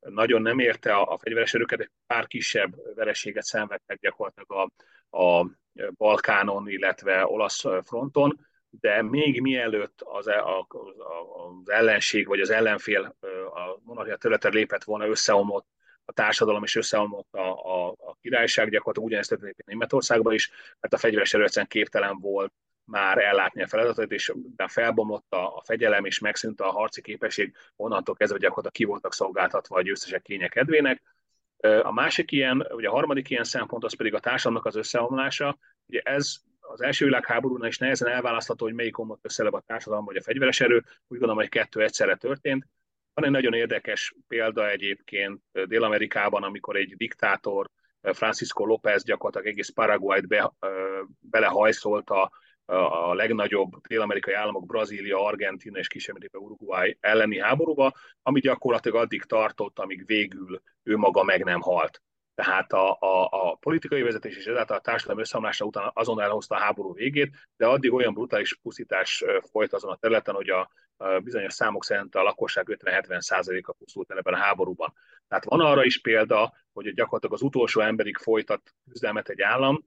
nagyon 0.00 0.42
nem 0.42 0.58
érte 0.58 0.94
a, 0.94 1.12
a 1.12 1.18
fegyveres 1.18 1.54
erőket, 1.54 1.80
egy 1.80 1.90
pár 2.06 2.26
kisebb 2.26 2.74
vereséget 2.94 3.44
szenvedtek 3.44 3.98
gyakorlatilag 4.00 4.70
a, 5.10 5.18
a 5.18 5.46
Balkánon, 5.96 6.68
illetve 6.68 7.26
olasz 7.26 7.64
fronton, 7.84 8.46
de 8.80 9.02
még 9.02 9.40
mielőtt 9.40 10.00
az, 10.04 10.28
e, 10.28 10.42
a, 10.42 10.66
az 10.68 11.68
ellenség 11.68 12.26
vagy 12.26 12.40
az 12.40 12.50
ellenfél 12.50 13.16
a 13.54 13.80
monarchia 13.82 14.16
területen 14.16 14.52
lépett 14.52 14.84
volna, 14.84 15.06
összeomlott 15.06 15.66
a 16.04 16.12
társadalom 16.12 16.62
és 16.62 16.76
összeomlott 16.76 17.34
a, 17.34 17.76
a, 17.76 17.88
a 17.88 18.16
királyság, 18.20 18.70
gyakorlatilag 18.70 19.08
ugyanezt 19.08 19.28
történt 19.28 19.66
Németországban 19.66 20.34
is, 20.34 20.50
mert 20.80 20.94
a 20.94 20.98
fegyveres 20.98 21.34
erő 21.34 21.46
képtelen 21.68 22.18
volt 22.18 22.52
már 22.84 23.18
ellátni 23.18 23.62
a 23.62 23.68
feladatot, 23.68 24.12
és 24.12 24.32
felbomlott 24.66 25.32
a, 25.32 25.56
a 25.56 25.62
fegyelem, 25.64 26.04
és 26.04 26.18
megszűnt 26.18 26.60
a 26.60 26.70
harci 26.70 27.02
képesség, 27.02 27.54
onnantól 27.76 28.14
kezdve 28.14 28.38
gyakorlatilag 28.38 28.74
ki 28.74 28.84
voltak 28.84 29.12
szolgáltatva 29.12 29.76
a 29.76 29.82
győztesek 29.82 30.22
kénye 30.22 30.48
kedvének. 30.48 31.02
A 31.82 31.92
másik 31.92 32.32
ilyen, 32.32 32.66
ugye 32.70 32.88
a 32.88 32.92
harmadik 32.92 33.30
ilyen 33.30 33.44
szempont, 33.44 33.84
az 33.84 33.96
pedig 33.96 34.14
a 34.14 34.20
társadalomnak 34.20 34.66
az 34.66 34.76
összeomlása. 34.76 35.58
Ugye 35.86 36.00
ez 36.00 36.36
az 36.60 36.82
első 36.82 37.04
világháborúnál 37.04 37.68
is 37.68 37.78
nehezen 37.78 38.08
elválasztható, 38.08 38.64
hogy 38.64 38.74
melyik 38.74 38.98
omlott 38.98 39.24
össze 39.24 39.46
a 39.46 39.62
társadalom 39.66 40.04
vagy 40.04 40.16
a 40.16 40.22
fegyveres 40.22 40.60
erő. 40.60 40.76
Úgy 40.76 41.18
gondolom, 41.18 41.36
hogy 41.36 41.48
kettő 41.48 41.82
egyszerre 41.82 42.16
történt. 42.16 42.66
Van 43.14 43.24
egy 43.24 43.30
nagyon 43.30 43.54
érdekes 43.54 44.14
példa 44.28 44.70
egyébként 44.70 45.40
Dél-Amerikában, 45.52 46.42
amikor 46.42 46.76
egy 46.76 46.96
diktátor, 46.96 47.70
Francisco 48.00 48.64
López 48.64 49.04
gyakorlatilag 49.04 49.46
egész 49.46 49.68
Paraguayt 49.68 50.28
be, 50.28 50.52
belehajszolta 51.20 52.30
a 52.66 53.14
legnagyobb 53.14 53.86
dél-amerikai 53.86 54.34
államok, 54.34 54.66
Brazília, 54.66 55.24
Argentina 55.24 55.78
és 55.78 55.88
kisebb 55.88 56.16
Uruguay 56.32 56.96
elleni 57.00 57.38
háborúba, 57.38 57.92
ami 58.22 58.40
gyakorlatilag 58.40 59.02
addig 59.02 59.22
tartott, 59.22 59.78
amíg 59.78 60.06
végül 60.06 60.62
ő 60.82 60.96
maga 60.96 61.22
meg 61.22 61.44
nem 61.44 61.60
halt. 61.60 62.02
Tehát 62.34 62.72
a, 62.72 62.96
a, 63.00 63.28
a 63.30 63.54
politikai 63.54 64.02
vezetés 64.02 64.36
és 64.36 64.46
ezáltal 64.46 64.76
a 64.76 64.80
társadalom 64.80 65.20
összeomlása 65.20 65.64
után 65.64 65.90
azon 65.94 66.20
elhozta 66.20 66.54
a 66.54 66.58
háború 66.58 66.94
végét, 66.94 67.36
de 67.56 67.66
addig 67.66 67.92
olyan 67.92 68.14
brutális 68.14 68.58
pusztítás 68.62 69.24
folyt 69.50 69.72
azon 69.72 69.90
a 69.90 69.96
területen, 69.96 70.34
hogy 70.34 70.48
a, 70.48 70.70
a 70.96 71.18
bizonyos 71.18 71.52
számok 71.52 71.84
szerint 71.84 72.14
a 72.14 72.22
lakosság 72.22 72.66
50-70%-a 72.70 73.72
pusztult 73.72 74.10
el 74.10 74.18
ebben 74.18 74.34
a 74.34 74.36
háborúban. 74.36 74.92
Tehát 75.28 75.44
van 75.44 75.60
arra 75.60 75.84
is 75.84 76.00
példa, 76.00 76.52
hogy 76.72 76.94
gyakorlatilag 76.94 77.34
az 77.34 77.42
utolsó 77.42 77.80
emberig 77.80 78.16
folytat 78.16 78.74
küzdelmet 78.90 79.28
egy 79.28 79.40
állam, 79.40 79.84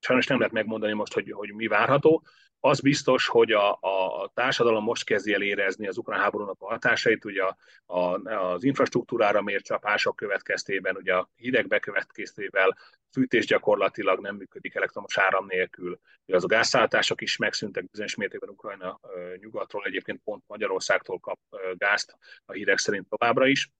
sajnos 0.00 0.26
nem 0.26 0.38
lehet 0.38 0.52
megmondani 0.52 0.92
most, 0.92 1.12
hogy, 1.12 1.30
hogy 1.32 1.52
mi 1.52 1.66
várható. 1.66 2.22
Az 2.62 2.80
biztos, 2.80 3.28
hogy 3.28 3.52
a, 3.52 3.72
a 3.72 4.30
társadalom 4.34 4.84
most 4.84 5.04
kezdi 5.04 5.32
el 5.32 5.42
érezni 5.42 5.86
az 5.86 5.98
ukrán 5.98 6.20
háborúnak 6.20 6.56
a 6.60 6.68
hatásait, 6.68 7.24
ugye 7.24 7.42
a, 7.42 7.56
a, 7.86 8.22
az 8.28 8.64
infrastruktúrára 8.64 9.42
mért 9.42 9.64
csapások 9.64 10.16
következtében, 10.16 10.96
ugye 10.96 11.14
a 11.14 11.30
hideg 11.34 11.66
bekövetkeztével 11.66 12.76
fűtés 13.12 13.46
gyakorlatilag 13.46 14.20
nem 14.20 14.36
működik 14.36 14.74
elektromos 14.74 15.18
áram 15.18 15.46
nélkül. 15.46 16.00
Ugye 16.26 16.36
az 16.36 16.44
a 16.44 16.46
gázszállítások 16.46 17.20
is 17.20 17.36
megszűntek 17.36 17.90
bizonyos 17.90 18.14
mértékben 18.14 18.50
Ukrajna 18.50 19.00
nyugatról, 19.36 19.84
egyébként 19.84 20.20
pont 20.24 20.42
Magyarországtól 20.46 21.18
kap 21.18 21.38
gázt 21.76 22.16
a 22.44 22.52
hírek 22.52 22.78
szerint 22.78 23.08
továbbra 23.08 23.46
is, 23.46 23.70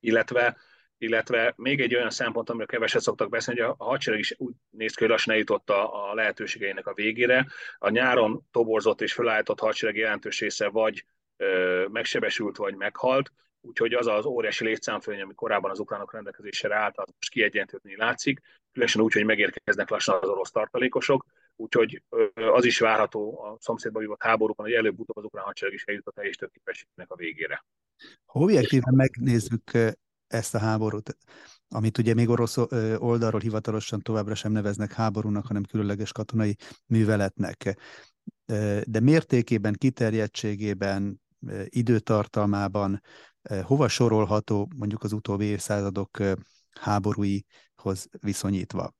illetve 0.00 0.56
illetve 0.98 1.52
még 1.56 1.80
egy 1.80 1.94
olyan 1.94 2.10
szempont, 2.10 2.48
amiről 2.48 2.66
keveset 2.66 3.02
szoktak 3.02 3.28
beszélni, 3.28 3.60
hogy 3.60 3.74
a 3.78 3.84
hadsereg 3.84 4.18
is 4.18 4.34
úgy 4.38 4.54
néz 4.70 4.94
ki, 4.94 5.00
hogy 5.00 5.10
lassan 5.10 5.32
eljutott 5.32 5.70
a, 5.70 6.10
a 6.10 6.14
lehetőségeinek 6.14 6.86
a 6.86 6.94
végére. 6.94 7.46
A 7.78 7.88
nyáron 7.88 8.46
toborzott 8.50 9.00
és 9.00 9.12
felállított 9.12 9.60
hadsereg 9.60 9.96
jelentős 9.96 10.40
része 10.40 10.68
vagy 10.68 11.04
ö, 11.36 11.86
megsebesült, 11.90 12.56
vagy 12.56 12.74
meghalt, 12.74 13.32
úgyhogy 13.60 13.92
az 13.92 14.06
az 14.06 14.24
óriási 14.24 14.64
létszámfőny, 14.64 15.20
ami 15.20 15.34
korábban 15.34 15.70
az 15.70 15.78
ukránok 15.78 16.12
rendelkezésre 16.12 16.76
állt, 16.76 16.98
az 16.98 17.12
most 17.16 17.30
kiegyenlítődni 17.30 17.96
látszik, 17.96 18.40
különösen 18.72 19.02
úgy, 19.02 19.12
hogy 19.12 19.24
megérkeznek 19.24 19.90
lassan 19.90 20.18
az 20.22 20.28
orosz 20.28 20.50
tartalékosok, 20.50 21.26
úgyhogy 21.56 22.02
az 22.34 22.64
is 22.64 22.78
várható 22.78 23.40
a 23.40 23.56
szomszédban 23.60 24.02
vívott 24.02 24.22
háborúban, 24.22 24.66
hogy 24.66 24.74
előbb-utóbb 24.74 25.16
az 25.16 25.24
ukrán 25.24 25.44
hadsereg 25.44 25.74
is 25.74 25.84
eljutott 25.84 26.16
a 26.16 26.22
teljes 26.64 26.86
a 27.06 27.16
végére. 27.16 27.64
Ha 28.24 28.40
objektíven 28.40 28.94
megnézzük 28.94 29.70
ezt 30.26 30.54
a 30.54 30.58
háborút, 30.58 31.16
amit 31.68 31.98
ugye 31.98 32.14
még 32.14 32.28
orosz 32.28 32.56
oldalról 32.96 33.40
hivatalosan 33.40 34.00
továbbra 34.00 34.34
sem 34.34 34.52
neveznek 34.52 34.92
háborúnak, 34.92 35.46
hanem 35.46 35.62
különleges 35.62 36.12
katonai 36.12 36.56
műveletnek. 36.86 37.76
De 38.84 39.00
mértékében, 39.00 39.74
kiterjedtségében, 39.78 41.20
időtartalmában 41.64 43.02
hova 43.62 43.88
sorolható 43.88 44.68
mondjuk 44.76 45.02
az 45.02 45.12
utóbbi 45.12 45.44
évszázadok 45.44 46.18
háborúihoz 46.80 48.08
viszonyítva? 48.20 48.94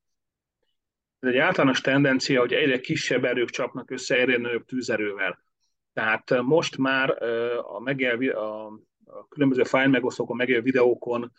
Ez 1.18 1.28
egy 1.28 1.36
általános 1.36 1.80
tendencia, 1.80 2.40
hogy 2.40 2.52
egyre 2.52 2.80
kisebb 2.80 3.24
erők 3.24 3.50
csapnak 3.50 3.90
össze 3.90 4.14
egyre 4.14 4.36
nagyobb 4.36 4.64
tűzerővel. 4.64 5.44
Tehát 5.92 6.42
most 6.42 6.76
már 6.76 7.22
a, 7.62 7.80
megel, 7.80 8.28
a 8.28 8.80
a 9.06 9.28
különböző 9.28 9.62
fájl 9.62 9.88
megosztókon, 9.88 10.36
megélő 10.36 10.60
videókon 10.60 11.32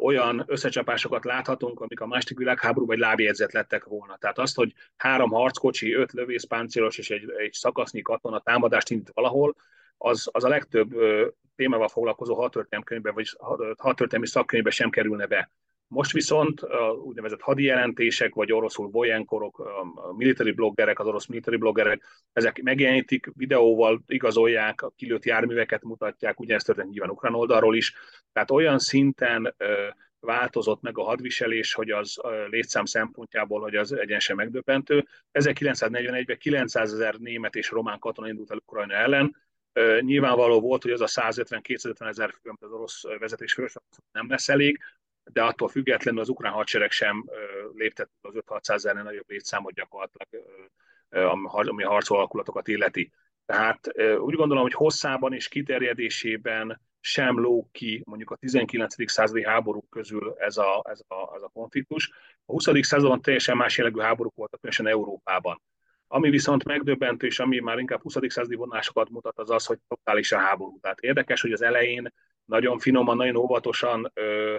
olyan 0.00 0.44
összecsapásokat 0.46 1.24
láthatunk, 1.24 1.80
amik 1.80 2.00
a 2.00 2.06
második 2.06 2.38
világháború 2.38 2.86
vagy 2.86 2.98
lábjegyzet 2.98 3.52
lettek 3.52 3.84
volna. 3.84 4.16
Tehát 4.16 4.38
azt, 4.38 4.56
hogy 4.56 4.72
három 4.96 5.30
harckocsi, 5.30 5.92
öt 5.92 6.12
lövészpáncélos 6.12 6.98
és 6.98 7.10
egy, 7.10 7.30
egy 7.36 7.52
szakasznyi 7.52 8.02
katona 8.02 8.40
támadást 8.40 8.90
indít 8.90 9.10
valahol, 9.14 9.56
az, 9.96 10.28
az 10.32 10.44
a 10.44 10.48
legtöbb 10.48 10.94
témával 11.56 11.88
foglalkozó 11.88 12.34
hadtörténelmi 12.34 12.84
könyvben, 12.84 13.14
vagy 13.14 13.36
hadtörténelmi 13.78 14.26
szakkönyvben 14.26 14.72
sem 14.72 14.90
kerülne 14.90 15.26
be. 15.26 15.50
Most 15.88 16.12
viszont 16.12 16.60
úgynevezett 17.04 17.40
hadi 17.40 17.62
jelentések, 17.62 18.34
vagy 18.34 18.52
oroszul 18.52 18.88
bojenkorok, 18.88 19.62
military 20.16 20.52
bloggerek, 20.52 20.98
az 20.98 21.06
orosz 21.06 21.26
military 21.26 21.56
bloggerek, 21.56 22.02
ezek 22.32 22.62
megjelenítik, 22.62 23.30
videóval 23.34 24.02
igazolják, 24.06 24.82
a 24.82 24.92
kilőtt 24.96 25.24
járműveket 25.24 25.82
mutatják, 25.82 26.40
ugye 26.40 26.54
ez 26.54 26.62
történt 26.62 26.90
nyilván 26.90 27.10
ukrán 27.10 27.34
oldalról 27.34 27.76
is. 27.76 27.94
Tehát 28.32 28.50
olyan 28.50 28.78
szinten 28.78 29.54
változott 30.20 30.82
meg 30.82 30.98
a 30.98 31.04
hadviselés, 31.04 31.74
hogy 31.74 31.90
az 31.90 32.20
létszám 32.50 32.84
szempontjából, 32.84 33.60
hogy 33.60 33.76
az 33.76 33.92
egyenesen 33.92 34.36
megdöbbentő. 34.36 35.06
1941-ben 35.32 36.38
900 36.38 36.92
ezer 36.92 37.14
német 37.14 37.54
és 37.54 37.70
román 37.70 37.98
katona 37.98 38.28
indult 38.28 38.50
el 38.50 38.56
Ukrajna 38.56 38.94
ellen, 38.94 39.36
nyilvánvaló 40.00 40.60
volt, 40.60 40.82
hogy 40.82 40.92
az 40.92 41.00
a 41.00 41.06
150-250 41.06 42.08
ezer 42.08 42.30
fő, 42.30 42.48
amit 42.48 42.62
az 42.62 42.72
orosz 42.72 43.02
vezetés 43.18 43.52
fős, 43.52 43.74
nem 44.12 44.30
lesz 44.30 44.48
elég, 44.48 44.80
de 45.32 45.42
attól 45.42 45.68
függetlenül 45.68 46.20
az 46.20 46.28
ukrán 46.28 46.52
hadsereg 46.52 46.90
sem 46.90 47.24
léptett 47.74 48.10
az 48.20 48.34
5-600 48.46 48.70
ezer 48.70 48.94
nagyobb 48.94 49.30
létszámot 49.30 49.74
gyakorlatilag, 49.74 50.28
ami 51.68 51.82
a 51.82 51.88
harcol 51.88 52.18
alakulatokat 52.18 52.68
illeti. 52.68 53.12
Tehát 53.46 53.92
úgy 54.18 54.34
gondolom, 54.34 54.62
hogy 54.62 54.72
hosszában 54.72 55.32
és 55.32 55.48
kiterjedésében 55.48 56.80
sem 57.00 57.40
lóg 57.40 57.70
ki 57.70 58.02
mondjuk 58.06 58.30
a 58.30 58.36
19. 58.36 59.10
századi 59.10 59.44
háborúk 59.44 59.90
közül 59.90 60.34
ez 60.38 60.56
a, 60.56 60.82
ez 60.88 61.00
a, 61.08 61.34
ez 61.34 61.42
a 61.42 61.50
konfliktus. 61.52 62.10
A 62.44 62.52
20. 62.52 62.64
században 62.80 63.22
teljesen 63.22 63.56
más 63.56 63.76
jellegű 63.76 64.00
háborúk 64.00 64.34
voltak, 64.34 64.60
különösen 64.60 64.86
Európában. 64.86 65.62
Ami 66.06 66.30
viszont 66.30 66.64
megdöbbentő, 66.64 67.26
és 67.26 67.38
ami 67.38 67.58
már 67.58 67.78
inkább 67.78 68.02
20. 68.02 68.14
századi 68.26 68.54
vonásokat 68.54 69.10
mutat, 69.10 69.38
az 69.38 69.50
az, 69.50 69.66
hogy 69.66 69.78
totális 69.88 70.32
a 70.32 70.38
háború. 70.38 70.78
Tehát 70.80 71.00
érdekes, 71.00 71.40
hogy 71.40 71.52
az 71.52 71.62
elején 71.62 72.12
nagyon 72.44 72.78
finoman, 72.78 73.16
nagyon 73.16 73.36
óvatosan 73.36 74.10
ö, 74.14 74.56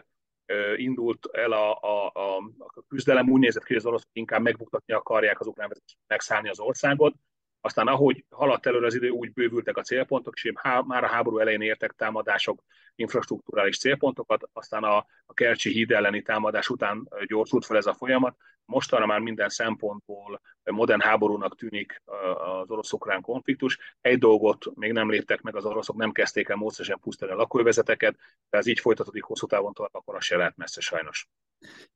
indult 0.75 1.29
el 1.31 1.51
a, 1.51 1.79
a, 1.81 2.11
a, 2.13 2.37
a 2.57 2.83
küzdelem, 2.87 3.29
úgy 3.29 3.39
nézett 3.39 3.63
ki, 3.63 3.73
hogy 3.73 3.81
az 3.81 3.85
oroszok 3.85 4.09
inkább 4.13 4.41
megbuktatni 4.41 4.93
akarják 4.93 5.39
az 5.39 5.47
ukrán 5.47 5.71
megszállni 6.07 6.49
az 6.49 6.59
országot. 6.59 7.15
Aztán 7.61 7.87
ahogy 7.87 8.25
haladt 8.29 8.65
előre 8.65 8.85
az 8.85 8.95
idő, 8.95 9.09
úgy 9.09 9.33
bővültek 9.33 9.77
a 9.77 9.81
célpontok, 9.81 10.33
és 10.35 10.51
már 10.85 11.03
a 11.03 11.07
háború 11.07 11.37
elején 11.37 11.61
értek 11.61 11.91
támadások, 11.91 12.63
infrastruktúrális 12.95 13.77
célpontokat, 13.77 14.49
aztán 14.53 14.83
a, 14.83 14.95
a 15.25 15.33
Kercsi 15.33 15.71
híd 15.71 15.91
elleni 15.91 16.21
támadás 16.21 16.69
után 16.69 17.09
gyorsult 17.25 17.65
fel 17.65 17.77
ez 17.77 17.85
a 17.85 17.93
folyamat, 17.93 18.37
mostanra 18.65 19.05
már 19.05 19.19
minden 19.19 19.49
szempontból 19.49 20.41
modern 20.63 21.01
háborúnak 21.01 21.55
tűnik 21.55 22.01
az 22.61 22.69
orosz-ukrán 22.69 23.21
konfliktus. 23.21 23.79
Egy 24.01 24.17
dolgot 24.17 24.75
még 24.75 24.91
nem 24.91 25.09
léptek 25.09 25.41
meg 25.41 25.55
az 25.55 25.65
oroszok, 25.65 25.95
nem 25.95 26.11
kezdték 26.11 26.49
el 26.49 26.55
módszeresen 26.55 26.99
pusztítani 26.99 27.31
a 27.31 27.35
lakóvezeteket, 27.35 28.15
de 28.49 28.57
ez 28.57 28.67
így 28.67 28.79
folytatódik 28.79 29.23
hosszú 29.23 29.47
távon 29.47 29.73
tovább, 29.73 29.93
akkor 29.93 30.15
az 30.15 30.23
se 30.23 30.37
lehet 30.37 30.57
messze 30.57 30.81
sajnos. 30.81 31.29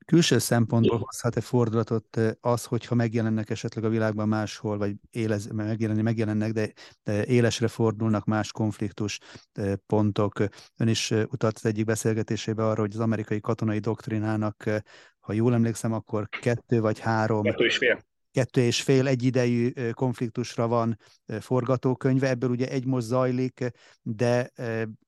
Külső 0.05 0.37
szempontból 0.37 0.97
hozhat-e 0.97 1.41
fordulatot 1.41 2.19
az, 2.41 2.65
hogyha 2.65 2.95
megjelennek 2.95 3.49
esetleg 3.49 3.83
a 3.83 3.89
világban 3.89 4.27
máshol, 4.27 4.77
vagy 4.77 4.95
élez, 5.09 5.47
megjelenni, 5.47 6.01
megjelennek, 6.01 6.51
de, 6.51 6.73
de 7.03 7.25
élesre 7.25 7.67
fordulnak 7.67 8.25
más 8.25 8.51
konfliktus 8.51 9.19
pontok. 9.85 10.39
Ön 10.77 10.87
is 10.87 11.11
utalt 11.11 11.55
az 11.55 11.65
egyik 11.65 11.85
beszélgetésébe 11.85 12.65
arra, 12.65 12.81
hogy 12.81 12.93
az 12.93 12.99
amerikai 12.99 13.39
katonai 13.39 13.79
doktrinának, 13.79 14.63
ha 15.29 15.35
jól 15.35 15.53
emlékszem, 15.53 15.93
akkor 15.93 16.29
kettő 16.29 16.81
vagy 16.81 16.99
három... 16.99 17.43
Kettő 17.43 17.65
és 17.65 17.77
fél 17.77 17.99
kettő 18.31 18.61
és 18.61 18.81
fél 18.81 19.07
egyidejű 19.07 19.71
konfliktusra 19.91 20.67
van 20.67 20.97
forgatókönyve, 21.39 22.29
ebből 22.29 22.49
ugye 22.49 22.69
egy 22.69 22.85
most 22.85 23.05
zajlik, 23.05 23.71
de 24.01 24.51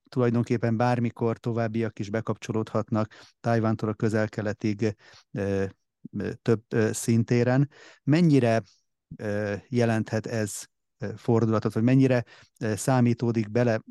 tulajdonképpen 0.09 0.77
bármikor 0.77 1.37
továbbiak 1.37 1.99
is 1.99 2.09
bekapcsolódhatnak 2.09 3.13
Tajvántól 3.39 3.89
a 3.89 3.93
közel-keletig 3.93 4.95
több 6.41 6.63
szintéren. 6.91 7.69
Mennyire 8.03 8.61
jelenthet 9.67 10.25
ez 10.25 10.63
fordulatot, 11.17 11.73
vagy 11.73 11.83
mennyire 11.83 12.23
számítódik 12.57 13.51
bele 13.51 13.81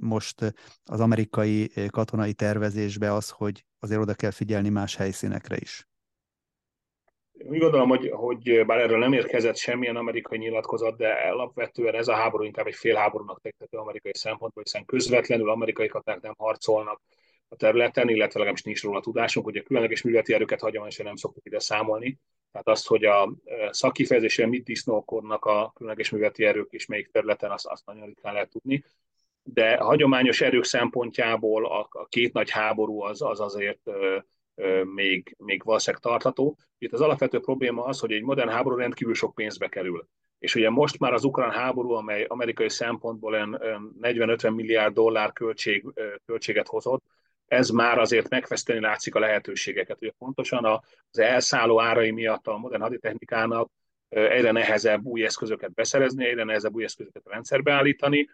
most 0.00 0.54
az 0.84 1.00
amerikai 1.00 1.72
katonai 1.90 2.32
tervezésbe 2.32 3.12
az, 3.12 3.30
hogy 3.30 3.64
azért 3.78 4.00
oda 4.00 4.14
kell 4.14 4.30
figyelni 4.30 4.68
más 4.68 4.96
helyszínekre 4.96 5.56
is? 5.56 5.88
úgy 7.46 7.58
gondolom, 7.58 7.88
hogy, 7.88 8.10
hogy 8.10 8.66
bár 8.66 8.78
erről 8.78 8.98
nem 8.98 9.12
érkezett 9.12 9.56
semmilyen 9.56 9.96
amerikai 9.96 10.38
nyilatkozat, 10.38 10.96
de 10.96 11.12
alapvetően 11.12 11.94
ez 11.94 12.08
a 12.08 12.14
háború 12.14 12.44
inkább 12.44 12.66
egy 12.66 12.74
félháborúnak 12.74 13.40
tekinthető 13.40 13.76
amerikai 13.76 14.14
szempontból, 14.14 14.62
hiszen 14.62 14.84
közvetlenül 14.84 15.50
amerikai 15.50 15.86
katonák 15.86 16.20
nem 16.20 16.34
harcolnak 16.36 17.00
a 17.48 17.56
területen, 17.56 18.08
illetve 18.08 18.38
legalábbis 18.38 18.62
nincs 18.62 18.82
róla 18.82 19.00
tudásunk, 19.00 19.46
hogy 19.46 19.56
a 19.56 19.62
különleges 19.62 20.02
műveleti 20.02 20.34
erőket 20.34 20.60
hagyományosan 20.60 21.06
nem 21.06 21.16
szoktuk 21.16 21.46
ide 21.46 21.58
számolni. 21.58 22.18
Tehát 22.54 22.68
azt, 22.68 22.86
hogy 22.86 23.04
a 23.04 23.32
e, 23.44 23.72
szakifejezésen 23.72 24.48
mit 24.48 24.64
disznókodnak 24.64 25.44
a 25.44 25.72
különleges 25.74 26.10
műveleti 26.10 26.44
erők 26.44 26.72
és 26.72 26.86
melyik 26.86 27.10
területen, 27.10 27.50
azt, 27.50 27.66
azt 27.66 27.86
nagyon 27.86 28.06
ritkán 28.06 28.32
lehet 28.32 28.50
tudni. 28.50 28.84
De 29.42 29.72
a 29.72 29.84
hagyományos 29.84 30.40
erők 30.40 30.64
szempontjából 30.64 31.66
a, 31.66 31.88
a 31.90 32.06
két 32.06 32.32
nagy 32.32 32.50
háború 32.50 33.02
az, 33.02 33.22
az 33.22 33.40
azért 33.40 33.90
még, 34.94 35.34
még 35.38 35.62
valószínűleg 35.64 36.02
tartható. 36.02 36.58
Itt 36.78 36.92
az 36.92 37.00
alapvető 37.00 37.40
probléma 37.40 37.84
az, 37.84 38.00
hogy 38.00 38.12
egy 38.12 38.22
modern 38.22 38.48
háború 38.48 38.76
rendkívül 38.76 39.14
sok 39.14 39.34
pénzbe 39.34 39.68
kerül. 39.68 40.08
És 40.38 40.54
ugye 40.54 40.70
most 40.70 40.98
már 40.98 41.12
az 41.12 41.24
ukrán 41.24 41.50
háború, 41.50 41.90
amely 41.90 42.24
amerikai 42.24 42.70
szempontból 42.70 43.58
40-50 44.02 44.54
milliárd 44.54 44.94
dollár 44.94 45.32
költség, 45.32 45.86
költséget 46.26 46.68
hozott, 46.68 47.04
ez 47.46 47.68
már 47.68 47.98
azért 47.98 48.28
megfeszteni 48.28 48.80
látszik 48.80 49.14
a 49.14 49.18
lehetőségeket. 49.18 49.96
Ugye 50.00 50.10
pontosan 50.18 50.64
az 51.10 51.18
elszálló 51.18 51.80
árai 51.80 52.10
miatt 52.10 52.46
a 52.46 52.56
modern 52.56 52.82
haditechnikának 52.82 53.70
egyre 54.08 54.50
nehezebb 54.50 55.04
új 55.04 55.24
eszközöket 55.24 55.74
beszerezni, 55.74 56.26
egyre 56.26 56.44
nehezebb 56.44 56.74
új 56.74 56.84
eszközöket 56.84 57.22
rendszerbe 57.24 57.72
állítani, 57.72 58.28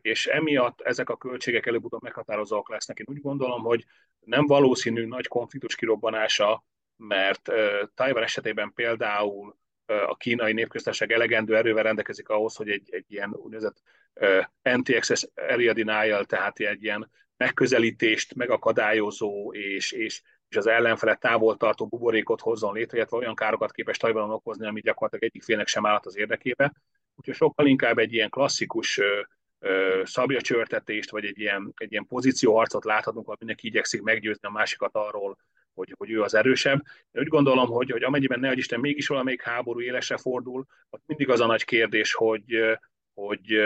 és 0.00 0.26
emiatt 0.26 0.80
ezek 0.80 1.08
a 1.10 1.16
költségek 1.16 1.66
előbb-utóbb 1.66 2.02
meghatározóak 2.02 2.68
lesznek. 2.68 2.98
Én 2.98 3.06
úgy 3.08 3.20
gondolom, 3.20 3.62
hogy 3.62 3.84
nem 4.20 4.46
valószínű 4.46 5.06
nagy 5.06 5.26
konfliktus 5.26 5.74
kirobbanása, 5.74 6.64
mert 6.96 7.52
Tajvan 7.94 8.22
esetében 8.22 8.72
például 8.72 9.56
a 9.86 10.16
kínai 10.16 10.52
népköztársaság 10.52 11.12
elegendő 11.12 11.56
erővel 11.56 11.82
rendelkezik 11.82 12.28
ahhoz, 12.28 12.56
hogy 12.56 12.68
egy, 12.68 12.88
egy 12.90 13.04
ilyen 13.08 13.34
úgynevezett 13.34 13.82
anti-access 14.62 15.26
area 15.34 16.24
tehát 16.24 16.58
egy 16.58 16.82
ilyen 16.82 17.10
megközelítést 17.36 18.34
megakadályozó 18.34 19.52
és, 19.52 19.92
és, 19.92 20.22
és 20.48 20.56
az 20.56 20.66
ellenfelet 20.66 21.20
távol 21.20 21.56
tartó 21.56 21.86
buborékot 21.86 22.40
hozzon 22.40 22.74
létre, 22.74 22.96
illetve 22.96 23.16
olyan 23.16 23.34
károkat 23.34 23.72
képes 23.72 23.96
Tajvanon 23.96 24.30
okozni, 24.30 24.66
ami 24.66 24.80
gyakorlatilag 24.80 25.24
egyik 25.24 25.42
félnek 25.42 25.66
sem 25.66 25.86
állat 25.86 26.06
az 26.06 26.16
érdekébe. 26.16 26.72
Úgyhogy 27.16 27.34
sokkal 27.34 27.66
inkább 27.66 27.98
egy 27.98 28.12
ilyen 28.12 28.30
klasszikus 28.30 29.00
szabjacsörtetést, 30.02 31.10
vagy 31.10 31.24
egy 31.24 31.38
ilyen, 31.38 31.72
egy 31.76 31.92
ilyen 31.92 32.06
pozícióharcot 32.06 32.84
láthatunk, 32.84 33.24
ahol 33.24 33.36
mindenki 33.38 33.66
igyekszik 33.66 34.02
meggyőzni 34.02 34.48
a 34.48 34.50
másikat 34.50 34.94
arról, 34.94 35.38
hogy, 35.74 35.94
hogy 35.96 36.10
ő 36.10 36.22
az 36.22 36.34
erősebb. 36.34 36.82
Én 37.10 37.22
úgy 37.22 37.28
gondolom, 37.28 37.68
hogy, 37.68 37.90
hogy 37.90 38.02
amennyiben 38.02 38.40
ne 38.40 38.52
Isten 38.52 38.80
mégis 38.80 39.06
valamelyik 39.06 39.42
háború 39.42 39.80
élesre 39.80 40.16
fordul, 40.16 40.66
ott 40.90 41.02
mindig 41.06 41.28
az 41.28 41.40
a 41.40 41.46
nagy 41.46 41.64
kérdés, 41.64 42.12
hogy, 42.12 42.78
hogy 43.14 43.58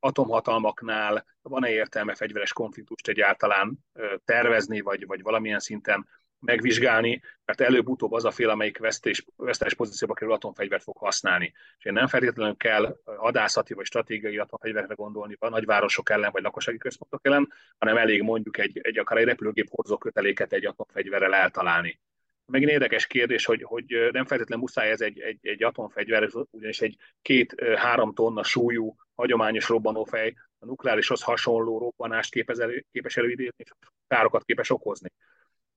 atomhatalmaknál 0.00 1.24
van-e 1.42 1.70
értelme 1.70 2.14
fegyveres 2.14 2.52
konfliktust 2.52 3.08
egyáltalán 3.08 3.78
tervezni, 4.24 4.80
vagy, 4.80 5.06
vagy 5.06 5.22
valamilyen 5.22 5.58
szinten 5.58 6.06
megvizsgálni, 6.40 7.20
mert 7.44 7.60
előbb-utóbb 7.60 8.12
az 8.12 8.24
a 8.24 8.30
fél, 8.30 8.48
amelyik 8.48 8.78
vesztés, 8.78 9.24
vesztes 9.36 9.74
pozícióba 9.74 10.14
kerül 10.14 10.34
atomfegyvert 10.34 10.82
fog 10.82 10.96
használni. 10.96 11.52
És 11.78 11.84
én 11.84 11.92
nem 11.92 12.06
feltétlenül 12.06 12.56
kell 12.56 12.96
hadászati 13.04 13.74
vagy 13.74 13.84
stratégiai 13.84 14.38
atomfegyverre 14.38 14.94
gondolni 14.94 15.36
a 15.38 15.48
nagyvárosok 15.48 16.10
ellen 16.10 16.30
vagy 16.32 16.42
lakossági 16.42 16.78
központok 16.78 17.20
ellen, 17.22 17.52
hanem 17.78 17.96
elég 17.96 18.22
mondjuk 18.22 18.58
egy, 18.58 18.78
egy 18.82 18.98
akár 18.98 19.18
egy 19.18 19.24
repülőgép 19.24 19.68
hordozó 19.70 19.98
köteléket 19.98 20.52
egy 20.52 20.66
atomfegyverrel 20.66 21.34
eltalálni. 21.34 22.00
Megint 22.46 22.70
érdekes 22.70 23.06
kérdés, 23.06 23.44
hogy, 23.44 23.62
hogy 23.62 24.08
nem 24.12 24.24
feltétlenül 24.24 24.64
muszáj 24.64 24.90
ez 24.90 25.00
egy, 25.00 25.20
egy, 25.20 25.38
egy 25.42 25.62
atomfegyver, 25.62 26.28
ugyanis 26.50 26.80
egy 26.80 26.96
két-három 27.22 28.14
tonna 28.14 28.42
súlyú 28.42 28.96
hagyományos 29.18 29.68
robbanófej 29.68 30.34
a 30.58 30.66
nukleárishoz 30.66 31.22
hasonló 31.22 31.78
robbanást 31.78 32.32
képes, 32.32 32.56
elő, 32.56 32.84
képes 32.92 33.16
előidézni, 33.16 33.54
és 33.56 33.70
károkat 34.06 34.44
képes 34.44 34.70
okozni. 34.70 35.08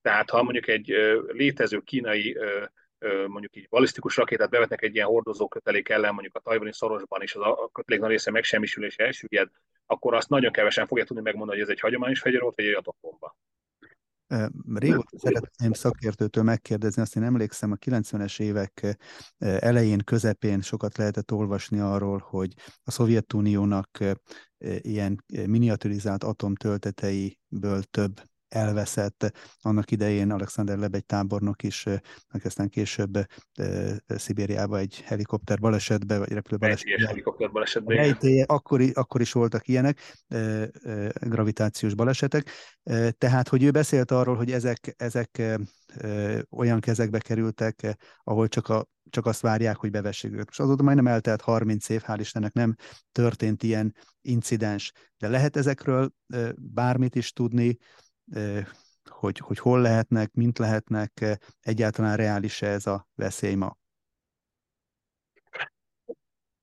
Tehát 0.02 0.30
ha 0.30 0.42
mondjuk 0.42 0.68
egy 0.68 0.86
létező 1.26 1.80
kínai 1.80 2.38
mondjuk 3.26 3.56
így 3.56 3.68
balisztikus 3.68 4.16
rakétát 4.16 4.50
bevetnek 4.50 4.82
egy 4.82 4.94
ilyen 4.94 5.06
hordozó 5.06 5.48
kötelék 5.48 5.88
ellen, 5.88 6.12
mondjuk 6.12 6.36
a 6.36 6.40
tajvani 6.40 6.72
szorosban, 6.72 7.22
és 7.22 7.34
az 7.34 7.42
a 7.42 7.70
kötelék 7.72 8.00
nagy 8.00 8.10
része 8.10 8.30
megsemmisül 8.30 8.84
és 8.84 8.96
elsüllyed, 8.96 9.48
akkor 9.86 10.14
azt 10.14 10.28
nagyon 10.28 10.52
kevesen 10.52 10.86
fogja 10.86 11.04
tudni 11.04 11.22
megmondani, 11.22 11.58
hogy 11.58 11.68
ez 11.68 11.74
egy 11.74 11.80
hagyományos 11.80 12.20
fegyver 12.20 12.40
volt, 12.40 12.56
vagy 12.56 12.66
egy 12.66 12.74
atombomba. 12.74 13.36
Régóta 14.74 15.18
szeretném 15.18 15.72
szakértőtől 15.72 16.44
megkérdezni, 16.44 17.02
azt 17.02 17.16
én 17.16 17.22
emlékszem, 17.22 17.72
a 17.72 17.76
90-es 17.76 18.40
évek 18.40 18.96
elején, 19.38 19.98
közepén 20.04 20.60
sokat 20.60 20.96
lehetett 20.96 21.32
olvasni 21.32 21.78
arról, 21.78 22.24
hogy 22.28 22.54
a 22.82 22.90
Szovjetuniónak 22.90 23.98
ilyen 24.80 25.24
miniaturizált 25.46 26.24
atomtölteteiből 26.24 27.82
több 27.90 28.22
elveszett. 28.52 29.32
Annak 29.60 29.90
idején 29.90 30.30
Alexander 30.30 30.78
Lebegy 30.78 31.04
tábornok 31.04 31.62
is, 31.62 31.86
aki 32.28 32.46
aztán 32.46 32.68
később 32.68 33.18
Szibériába 34.06 34.78
egy 34.78 35.02
helikopter 35.04 35.58
balesetbe, 35.58 36.18
vagy 36.18 36.32
repülő 36.32 36.56
balesetbe. 36.56 37.06
helikopter 37.06 37.50
balesetbe. 37.50 37.94
akkor, 38.46 38.84
akkor 38.92 39.20
is 39.20 39.32
voltak 39.32 39.68
ilyenek, 39.68 40.24
gravitációs 41.20 41.94
balesetek. 41.94 42.50
Tehát, 43.18 43.48
hogy 43.48 43.62
ő 43.62 43.70
beszélt 43.70 44.10
arról, 44.10 44.36
hogy 44.36 44.50
ezek, 44.50 44.94
ezek 44.96 45.42
olyan 46.50 46.80
kezekbe 46.80 47.18
kerültek, 47.18 47.96
ahol 48.24 48.48
csak, 48.48 48.68
a, 48.68 48.86
csak 49.10 49.26
azt 49.26 49.40
várják, 49.40 49.76
hogy 49.76 49.90
bevessék 49.90 50.32
őket. 50.32 50.48
És 50.50 50.58
azóta 50.58 50.82
majdnem 50.82 51.06
eltelt 51.06 51.40
30 51.40 51.88
év, 51.88 52.02
hál' 52.06 52.16
Istennek 52.20 52.52
nem 52.52 52.74
történt 53.12 53.62
ilyen 53.62 53.94
incidens. 54.20 54.92
De 55.18 55.28
lehet 55.28 55.56
ezekről 55.56 56.12
bármit 56.56 57.14
is 57.14 57.32
tudni, 57.32 57.78
hogy, 59.10 59.38
hogy 59.38 59.58
hol 59.58 59.80
lehetnek, 59.80 60.32
mint 60.32 60.58
lehetnek, 60.58 61.38
egyáltalán 61.60 62.16
reális-e 62.16 62.66
ez 62.66 62.86
a 62.86 63.08
veszély 63.14 63.54
ma? 63.54 63.76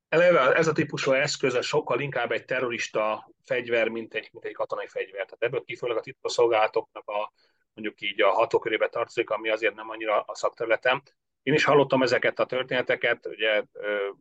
Eleve 0.09 0.53
ez 0.53 0.67
a 0.67 0.71
típusú 0.71 1.11
eszköz 1.11 1.65
sokkal 1.65 1.99
inkább 1.99 2.31
egy 2.31 2.45
terrorista 2.45 3.31
fegyver, 3.43 3.87
mint 3.87 4.13
egy, 4.13 4.29
mint 4.31 4.45
egy 4.45 4.53
katonai 4.53 4.87
fegyver. 4.87 5.25
Tehát 5.25 5.43
ebből 5.43 5.63
kifolyólag 5.63 6.01
a 6.01 6.03
titkosszolgálatoknak 6.03 7.07
a 7.07 7.31
mondjuk 7.73 8.01
így 8.01 8.21
a 8.21 8.29
hatókörébe 8.29 8.89
tartozik, 8.89 9.29
ami 9.29 9.49
azért 9.49 9.75
nem 9.75 9.89
annyira 9.89 10.21
a 10.21 10.35
szakterületem. 10.35 11.01
Én 11.43 11.53
is 11.53 11.63
hallottam 11.63 12.01
ezeket 12.01 12.39
a 12.39 12.45
történeteket, 12.45 13.25
ugye 13.25 13.63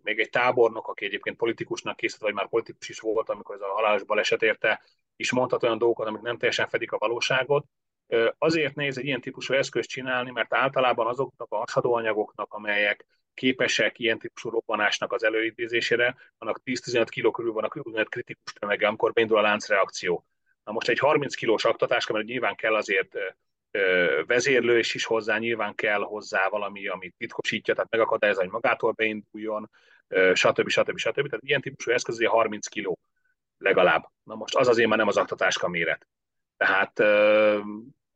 még 0.02 0.18
egy 0.18 0.30
tábornok, 0.30 0.88
aki 0.88 1.04
egyébként 1.04 1.36
politikusnak 1.36 1.96
készült, 1.96 2.22
vagy 2.22 2.34
már 2.34 2.48
politikus 2.48 2.88
is 2.88 3.00
volt, 3.00 3.28
amikor 3.28 3.54
ez 3.54 3.60
a 3.60 3.72
halálos 3.72 4.04
baleset 4.04 4.42
érte, 4.42 4.82
is 5.18 5.32
mondhat 5.32 5.62
olyan 5.62 5.78
dolgokat, 5.78 6.06
amik 6.06 6.22
nem 6.22 6.36
teljesen 6.36 6.68
fedik 6.68 6.92
a 6.92 6.98
valóságot. 6.98 7.66
Azért 8.38 8.74
nehéz 8.74 8.98
egy 8.98 9.04
ilyen 9.04 9.20
típusú 9.20 9.54
eszközt 9.54 9.88
csinálni, 9.88 10.30
mert 10.30 10.54
általában 10.54 11.06
azoknak 11.06 11.52
a 11.52 11.56
hasadóanyagoknak, 11.56 12.52
amelyek 12.52 13.06
képesek 13.34 13.98
ilyen 13.98 14.18
típusú 14.18 14.50
robbanásnak 14.50 15.12
az 15.12 15.24
előidézésére, 15.24 16.16
annak 16.38 16.60
10-15 16.64 17.06
kg 17.10 17.30
körül 17.30 17.52
van 17.52 17.64
a 17.64 17.68
úgynevezett 17.74 18.08
kritikus 18.08 18.52
tömege, 18.52 18.86
amikor 18.86 19.12
beindul 19.12 19.38
a 19.38 19.40
láncreakció. 19.40 20.24
Na 20.64 20.72
most 20.72 20.88
egy 20.88 20.98
30 20.98 21.34
kilós 21.34 21.64
aktatás, 21.64 22.06
mert 22.06 22.26
nyilván 22.26 22.54
kell 22.54 22.74
azért 22.74 23.18
vezérlős 24.26 24.94
is 24.94 25.04
hozzá, 25.04 25.38
nyilván 25.38 25.74
kell 25.74 26.00
hozzá 26.00 26.48
valami, 26.48 26.88
ami 26.88 27.12
titkosítja, 27.16 27.74
tehát 27.74 27.90
megakadályozza, 27.90 28.40
hogy 28.40 28.50
magától 28.50 28.92
beinduljon, 28.92 29.70
stb. 30.32 30.68
stb. 30.68 30.98
stb. 30.98 31.28
Tehát 31.28 31.44
ilyen 31.44 31.60
típusú 31.60 31.90
eszköz 31.90 32.24
30 32.24 32.66
kg 32.66 32.92
legalább. 33.58 34.10
Na 34.22 34.34
most 34.34 34.56
az 34.56 34.68
azért 34.68 34.88
már 34.88 34.98
nem 34.98 35.08
az 35.08 35.16
aktatáska 35.16 35.68
méret. 35.68 36.06
Tehát 36.56 37.00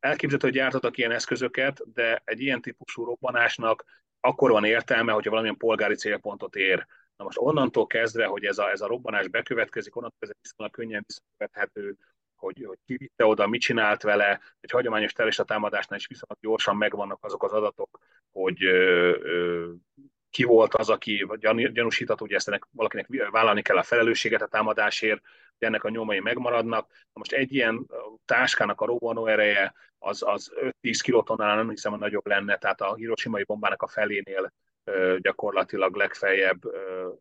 elképzelhető, 0.00 0.46
hogy 0.46 0.56
gyártottak 0.56 0.98
ilyen 0.98 1.10
eszközöket, 1.10 1.92
de 1.92 2.22
egy 2.24 2.40
ilyen 2.40 2.60
típusú 2.60 3.04
robbanásnak 3.04 3.84
akkor 4.24 4.50
van 4.50 4.64
értelme, 4.64 5.12
hogyha 5.12 5.30
valamilyen 5.30 5.56
polgári 5.56 5.94
célpontot 5.94 6.56
ér. 6.56 6.86
Na 7.16 7.24
most 7.24 7.38
onnantól 7.38 7.86
kezdve, 7.86 8.26
hogy 8.26 8.44
ez 8.44 8.58
a, 8.58 8.70
ez 8.70 8.80
a 8.80 8.86
robbanás 8.86 9.28
bekövetkezik, 9.28 9.96
onnantól 9.96 10.18
kezdve 10.18 10.38
viszonylag 10.42 10.74
könnyen 10.74 11.04
visszakövethető, 11.06 11.96
hogy, 12.34 12.64
hogy 12.66 12.78
ki 12.84 12.96
vitte 12.96 13.26
oda, 13.26 13.46
mit 13.46 13.60
csinált 13.60 14.02
vele, 14.02 14.40
egy 14.60 14.70
hagyományos 14.70 15.12
terrorista 15.12 15.44
támadásnál 15.44 15.98
is 15.98 16.06
viszonylag 16.06 16.38
gyorsan 16.40 16.76
megvannak 16.76 17.24
azok 17.24 17.42
az 17.42 17.52
adatok, 17.52 17.98
hogy 18.30 18.64
ö, 18.64 19.16
ö, 19.22 19.72
ki 20.32 20.44
volt 20.44 20.74
az, 20.74 20.88
aki 20.88 21.26
gyanúsított, 21.72 22.18
hogy 22.18 22.32
ezt 22.32 22.48
ennek 22.48 22.66
valakinek 22.70 23.06
vállalni 23.30 23.62
kell 23.62 23.76
a 23.76 23.82
felelősséget 23.82 24.42
a 24.42 24.46
támadásért, 24.46 25.20
hogy 25.58 25.68
ennek 25.68 25.84
a 25.84 25.88
nyomai 25.88 26.20
megmaradnak. 26.20 26.90
Na 26.90 27.12
most 27.12 27.32
egy 27.32 27.54
ilyen 27.54 27.86
táskának 28.24 28.80
a 28.80 28.86
robbanó 28.86 29.26
ereje 29.26 29.74
az, 29.98 30.22
az 30.22 30.52
5-10 30.82 30.98
kilotonnál 31.02 31.56
nem 31.56 31.68
hiszem, 31.68 31.90
hogy 31.90 32.00
nagyobb 32.00 32.26
lenne, 32.26 32.56
tehát 32.56 32.80
a 32.80 32.94
hiroshimai 32.94 33.44
bombának 33.44 33.82
a 33.82 33.88
felénél 33.88 34.52
gyakorlatilag 35.18 35.96
legfeljebb, 35.96 36.60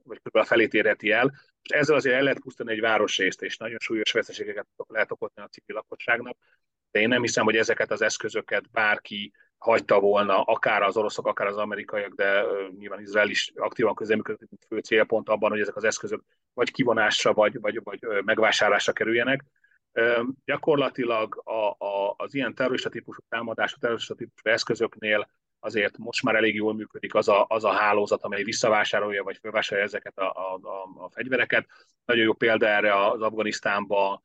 vagy 0.03 0.19
kb. 0.23 0.35
a 0.35 0.43
felét 0.43 0.73
érheti 0.73 1.11
el. 1.11 1.33
És 1.61 1.69
ezzel 1.69 1.95
azért 1.95 2.15
el 2.15 2.23
lehet 2.23 2.39
pusztítani 2.39 2.75
egy 2.75 2.81
városrészt, 2.81 3.41
és 3.41 3.57
nagyon 3.57 3.79
súlyos 3.79 4.11
veszteségeket 4.11 4.67
lehet 4.87 5.11
okozni 5.11 5.41
a 5.41 5.47
civil 5.47 5.75
lakosságnak. 5.75 6.37
De 6.91 6.99
én 6.99 7.07
nem 7.07 7.21
hiszem, 7.21 7.43
hogy 7.43 7.55
ezeket 7.55 7.91
az 7.91 8.01
eszközöket 8.01 8.71
bárki 8.71 9.31
hagyta 9.61 9.99
volna, 9.99 10.41
akár 10.41 10.81
az 10.81 10.97
oroszok, 10.97 11.27
akár 11.27 11.47
az 11.47 11.57
amerikaiak, 11.57 12.13
de 12.13 12.43
nyilván 12.77 12.99
Izrael 12.99 13.29
is 13.29 13.51
aktívan 13.55 13.95
közeműködött, 13.95 14.49
mint 14.49 14.65
fő 14.67 14.77
célpont 14.77 15.29
abban, 15.29 15.49
hogy 15.49 15.59
ezek 15.59 15.75
az 15.75 15.83
eszközök 15.83 16.23
vagy 16.53 16.71
kivonásra, 16.71 17.33
vagy, 17.33 17.59
vagy, 17.59 17.79
vagy 17.83 17.99
megvásárlásra 18.25 18.93
kerüljenek. 18.93 19.43
Gyakorlatilag 20.45 21.41
a, 21.45 21.85
a, 21.85 22.13
az 22.17 22.33
ilyen 22.33 22.55
terrorista 22.55 22.89
típusú 22.89 23.21
támadás, 23.29 23.73
a 23.73 23.77
terrorista 23.79 24.15
típusú 24.15 24.49
eszközöknél 24.49 25.29
azért 25.59 25.97
most 25.97 26.23
már 26.23 26.35
elég 26.35 26.55
jól 26.55 26.73
működik 26.73 27.15
az 27.15 27.27
a, 27.27 27.45
az 27.49 27.63
a 27.63 27.71
hálózat, 27.71 28.23
amely 28.23 28.43
visszavásárolja, 28.43 29.23
vagy 29.23 29.37
felvásárolja 29.41 29.87
ezeket 29.87 30.17
a, 30.17 30.29
a, 30.29 30.59
a, 30.61 31.03
a 31.03 31.09
fegyvereket. 31.09 31.67
Nagyon 32.05 32.23
jó 32.23 32.33
példa 32.33 32.67
erre 32.67 33.07
az 33.07 33.21
Afganisztánban 33.21 34.23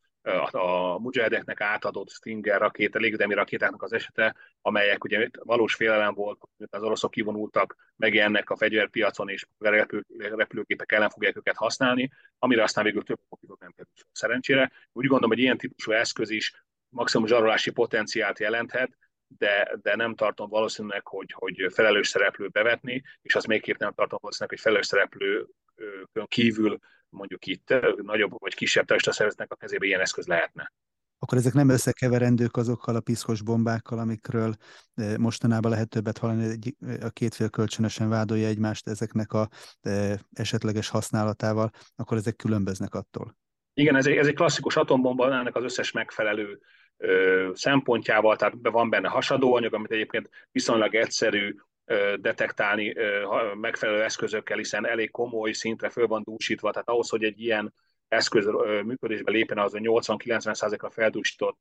a 0.50 0.98
mujahedeknek 0.98 1.60
átadott 1.60 2.10
Stinger 2.10 2.60
rakéta, 2.60 2.98
légüdemi 2.98 3.34
rakétáknak 3.34 3.82
az 3.82 3.92
esete, 3.92 4.36
amelyek 4.60 5.04
ugye 5.04 5.28
valós 5.32 5.74
félelem 5.74 6.14
volt, 6.14 6.38
hogy 6.56 6.66
az 6.70 6.82
oroszok 6.82 7.10
kivonultak, 7.10 7.76
megjelennek 7.96 8.50
a 8.50 8.56
fegyverpiacon, 8.56 9.28
és 9.28 9.46
repül, 9.58 10.02
repülőgépek 10.18 10.92
ellen 10.92 11.10
fogják 11.10 11.36
őket 11.36 11.56
használni, 11.56 12.10
amire 12.38 12.62
aztán 12.62 12.84
végül 12.84 13.02
több 13.02 13.20
okidok 13.28 13.60
nem 13.60 13.70
kerül 13.70 13.90
szerencsére. 14.12 14.72
Úgy 14.92 15.06
gondolom, 15.06 15.30
hogy 15.30 15.38
ilyen 15.38 15.58
típusú 15.58 15.92
eszköz 15.92 16.30
is 16.30 16.64
maximum 16.88 17.26
zsarolási 17.26 17.70
potenciált 17.70 18.38
jelenthet, 18.38 18.96
de, 19.38 19.76
de 19.82 19.96
nem 19.96 20.14
tartom 20.14 20.48
valószínűleg, 20.48 21.06
hogy, 21.06 21.32
hogy 21.32 21.66
felelős 21.72 22.08
szereplő 22.08 22.48
bevetni, 22.48 23.02
és 23.22 23.34
az 23.34 23.44
még 23.44 23.76
nem 23.78 23.92
tartom 23.92 24.18
valószínűleg, 24.20 24.48
hogy 24.48 24.60
felelős 24.60 24.86
szereplő 24.86 25.46
kívül 26.24 26.78
mondjuk 27.16 27.46
itt 27.46 27.74
nagyobb 28.02 28.30
vagy 28.38 28.54
kisebb 28.54 28.86
testszervezetnek 28.86 29.52
a 29.52 29.56
kezébe 29.56 29.86
ilyen 29.86 30.00
eszköz 30.00 30.26
lehetne. 30.26 30.72
Akkor 31.18 31.38
ezek 31.38 31.52
nem 31.52 31.68
összekeverendők 31.68 32.56
azokkal 32.56 32.96
a 32.96 33.00
piszkos 33.00 33.42
bombákkal, 33.42 33.98
amikről 33.98 34.54
mostanában 35.18 35.70
lehet 35.70 35.88
többet 35.88 36.18
hallani, 36.18 36.58
a 37.00 37.08
két 37.08 37.34
fél 37.34 37.48
kölcsönösen 37.48 38.08
vádolja 38.08 38.46
egymást 38.46 38.88
ezeknek 38.88 39.32
a 39.32 39.48
esetleges 40.32 40.88
használatával, 40.88 41.70
akkor 41.96 42.16
ezek 42.16 42.36
különböznek 42.36 42.94
attól. 42.94 43.36
Igen, 43.74 43.96
ez 43.96 44.06
egy, 44.06 44.16
ez 44.16 44.26
egy 44.26 44.34
klasszikus 44.34 44.76
atombomba, 44.76 45.38
ennek 45.38 45.56
az 45.56 45.64
összes 45.64 45.92
megfelelő 45.92 46.60
ö, 46.96 47.50
szempontjával, 47.54 48.36
tehát 48.36 48.54
van 48.62 48.90
benne 48.90 49.08
hasadóanyag, 49.08 49.74
amit 49.74 49.90
egyébként 49.90 50.30
viszonylag 50.52 50.94
egyszerű 50.94 51.54
detektálni 52.20 52.94
megfelelő 53.54 54.02
eszközökkel, 54.02 54.56
hiszen 54.56 54.86
elég 54.86 55.10
komoly 55.10 55.52
szintre 55.52 55.88
föl 55.88 56.06
van 56.06 56.22
dúsítva, 56.22 56.70
tehát 56.70 56.88
ahhoz, 56.88 57.08
hogy 57.08 57.24
egy 57.24 57.40
ilyen 57.40 57.74
eszköz 58.08 58.46
működésbe 58.84 59.30
lépjen, 59.30 59.58
az 59.58 59.74
a 59.74 59.78
80-90%-ra 59.78 60.90
feldúsított 60.90 61.58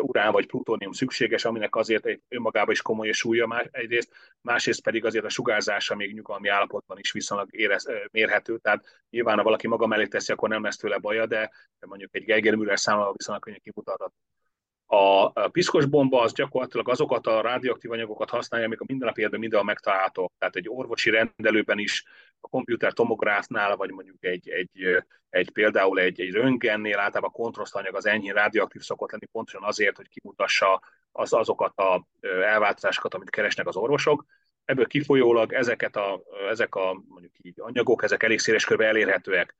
urán 0.00 0.32
vagy 0.32 0.46
plutónium 0.46 0.92
szükséges, 0.92 1.44
aminek 1.44 1.76
azért 1.76 2.06
egy 2.06 2.22
önmagában 2.28 2.72
is 2.72 2.82
komoly 2.82 3.12
súlya 3.12 3.46
már 3.46 3.68
egyrészt, 3.72 4.12
másrészt 4.40 4.82
pedig 4.82 5.04
azért 5.04 5.24
a 5.24 5.28
sugárzása 5.28 5.94
még 5.94 6.14
nyugalmi 6.14 6.48
állapotban 6.48 6.98
is 6.98 7.12
viszonylag 7.12 7.48
érez, 7.50 7.86
mérhető, 8.10 8.58
tehát 8.58 9.04
nyilván 9.10 9.36
ha 9.36 9.42
valaki 9.42 9.66
maga 9.66 9.86
mellé 9.86 10.06
teszi, 10.06 10.32
akkor 10.32 10.48
nem 10.48 10.62
lesz 10.62 10.76
tőle 10.76 10.98
baja, 10.98 11.26
de 11.26 11.50
mondjuk 11.86 12.14
egy 12.14 12.24
Geiger 12.24 12.54
Müller 12.54 12.78
számolva 12.78 13.12
viszonylag 13.12 13.42
könnyen 13.42 13.60
kimutatható. 13.62 14.14
A 14.86 15.30
piszkos 15.48 15.86
bomba 15.86 16.20
az 16.20 16.32
gyakorlatilag 16.32 16.88
azokat 16.88 17.26
a 17.26 17.40
radioaktív 17.40 17.90
anyagokat 17.90 18.30
használja, 18.30 18.66
amik 18.66 18.80
a 18.80 18.84
mindennapi 18.86 19.20
életben 19.20 19.40
mindenhol 19.40 19.68
megtalálhatók. 19.68 20.32
Tehát 20.38 20.56
egy 20.56 20.68
orvosi 20.68 21.10
rendelőben 21.10 21.78
is, 21.78 22.04
a 22.40 22.48
komputer 22.48 22.92
tomográfnál, 22.92 23.76
vagy 23.76 23.90
mondjuk 23.90 24.24
egy, 24.24 24.48
egy, 24.48 25.04
egy 25.30 25.50
például 25.50 25.98
egy, 25.98 26.20
egy 26.20 26.30
röntgennél 26.30 26.98
általában 26.98 27.30
a 27.34 27.42
kontrasztanyag 27.42 27.94
az 27.94 28.06
enyhén 28.06 28.34
radioaktív 28.34 28.82
szokott 28.82 29.10
lenni, 29.10 29.26
pontosan 29.26 29.62
azért, 29.62 29.96
hogy 29.96 30.08
kimutassa 30.08 30.80
az, 31.12 31.32
azokat 31.32 31.78
a 31.78 32.06
elváltozásokat, 32.20 33.14
amit 33.14 33.30
keresnek 33.30 33.66
az 33.66 33.76
orvosok. 33.76 34.24
Ebből 34.64 34.86
kifolyólag 34.86 35.52
ezeket 35.52 35.96
a, 35.96 36.22
ezek 36.50 36.74
a 36.74 37.02
mondjuk 37.08 37.32
így 37.42 37.60
anyagok, 37.60 38.02
ezek 38.02 38.22
elég 38.22 38.38
széles 38.38 38.64
körbe 38.64 38.86
elérhetőek 38.86 39.54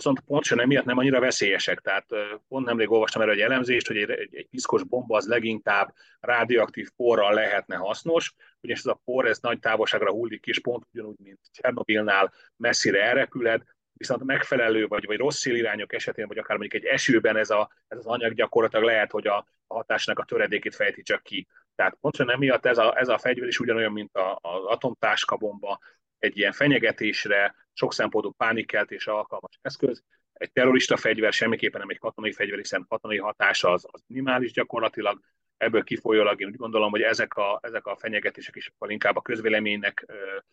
viszont 0.00 0.20
pontosan 0.20 0.60
emiatt 0.60 0.84
nem 0.84 0.98
annyira 0.98 1.20
veszélyesek. 1.20 1.80
Tehát 1.80 2.06
pont 2.48 2.66
nemrég 2.66 2.90
olvastam 2.90 3.22
erre 3.22 3.32
egy 3.32 3.40
elemzést, 3.40 3.86
hogy 3.86 3.96
egy, 3.96 4.10
egy, 4.10 4.46
piszkos 4.50 4.84
bomba 4.84 5.16
az 5.16 5.26
leginkább 5.26 5.94
radioaktív 6.20 6.90
porral 6.96 7.34
lehetne 7.34 7.76
hasznos, 7.76 8.34
ugyanis 8.60 8.82
ez 8.82 8.90
a 8.90 9.00
por 9.04 9.26
ez 9.26 9.38
nagy 9.38 9.58
távolságra 9.58 10.10
hullik, 10.10 10.46
és 10.46 10.60
pont 10.60 10.86
ugyanúgy, 10.92 11.16
mint 11.22 11.38
Csernobilnál 11.52 12.32
messzire 12.56 13.02
elrepülhet, 13.02 13.76
viszont 13.92 14.24
megfelelő 14.24 14.86
vagy, 14.86 15.06
vagy 15.06 15.16
rossz 15.16 15.38
szélirányok 15.38 15.92
esetén, 15.92 16.26
vagy 16.26 16.38
akár 16.38 16.56
mondjuk 16.56 16.82
egy 16.82 16.90
esőben 16.90 17.36
ez, 17.36 17.50
a, 17.50 17.70
ez 17.88 17.98
az 17.98 18.06
anyag 18.06 18.34
gyakorlatilag 18.34 18.84
lehet, 18.84 19.10
hogy 19.10 19.26
a, 19.26 19.46
a 19.66 19.74
hatásnak 19.74 20.18
a 20.18 20.24
töredékét 20.24 20.74
fejti 20.74 21.02
csak 21.02 21.22
ki. 21.22 21.46
Tehát 21.74 21.96
pontosan 22.00 22.30
emiatt 22.30 22.66
ez 22.66 22.78
a, 22.78 22.98
ez 22.98 23.08
a 23.08 23.18
fegyver 23.18 23.48
is 23.48 23.60
ugyanolyan, 23.60 23.92
mint 23.92 24.16
a, 24.16 24.38
az 24.42 24.64
atomtáskabomba, 24.64 25.78
egy 26.20 26.38
ilyen 26.38 26.52
fenyegetésre, 26.52 27.54
sok 27.72 27.92
szempontból 27.92 28.34
pánikkeltésre 28.36 29.12
alkalmas 29.12 29.58
eszköz. 29.62 30.02
Egy 30.32 30.52
terrorista 30.52 30.96
fegyver 30.96 31.32
semmiképpen 31.32 31.80
nem 31.80 31.90
egy 31.90 31.98
katonai 31.98 32.32
fegyver, 32.32 32.58
hiszen 32.58 32.86
katonai 32.88 33.18
hatása 33.18 33.70
az, 33.70 33.86
az 33.90 34.02
minimális 34.06 34.52
gyakorlatilag. 34.52 35.20
Ebből 35.56 35.84
kifolyólag 35.84 36.40
én 36.40 36.46
úgy 36.46 36.56
gondolom, 36.56 36.90
hogy 36.90 37.02
ezek 37.02 37.34
a, 37.34 37.58
ezek 37.62 37.86
a 37.86 37.96
fenyegetések 37.96 38.56
is 38.56 38.68
akkor 38.68 38.90
inkább 38.90 39.16
a 39.16 39.22
közvéleménynek 39.22 40.06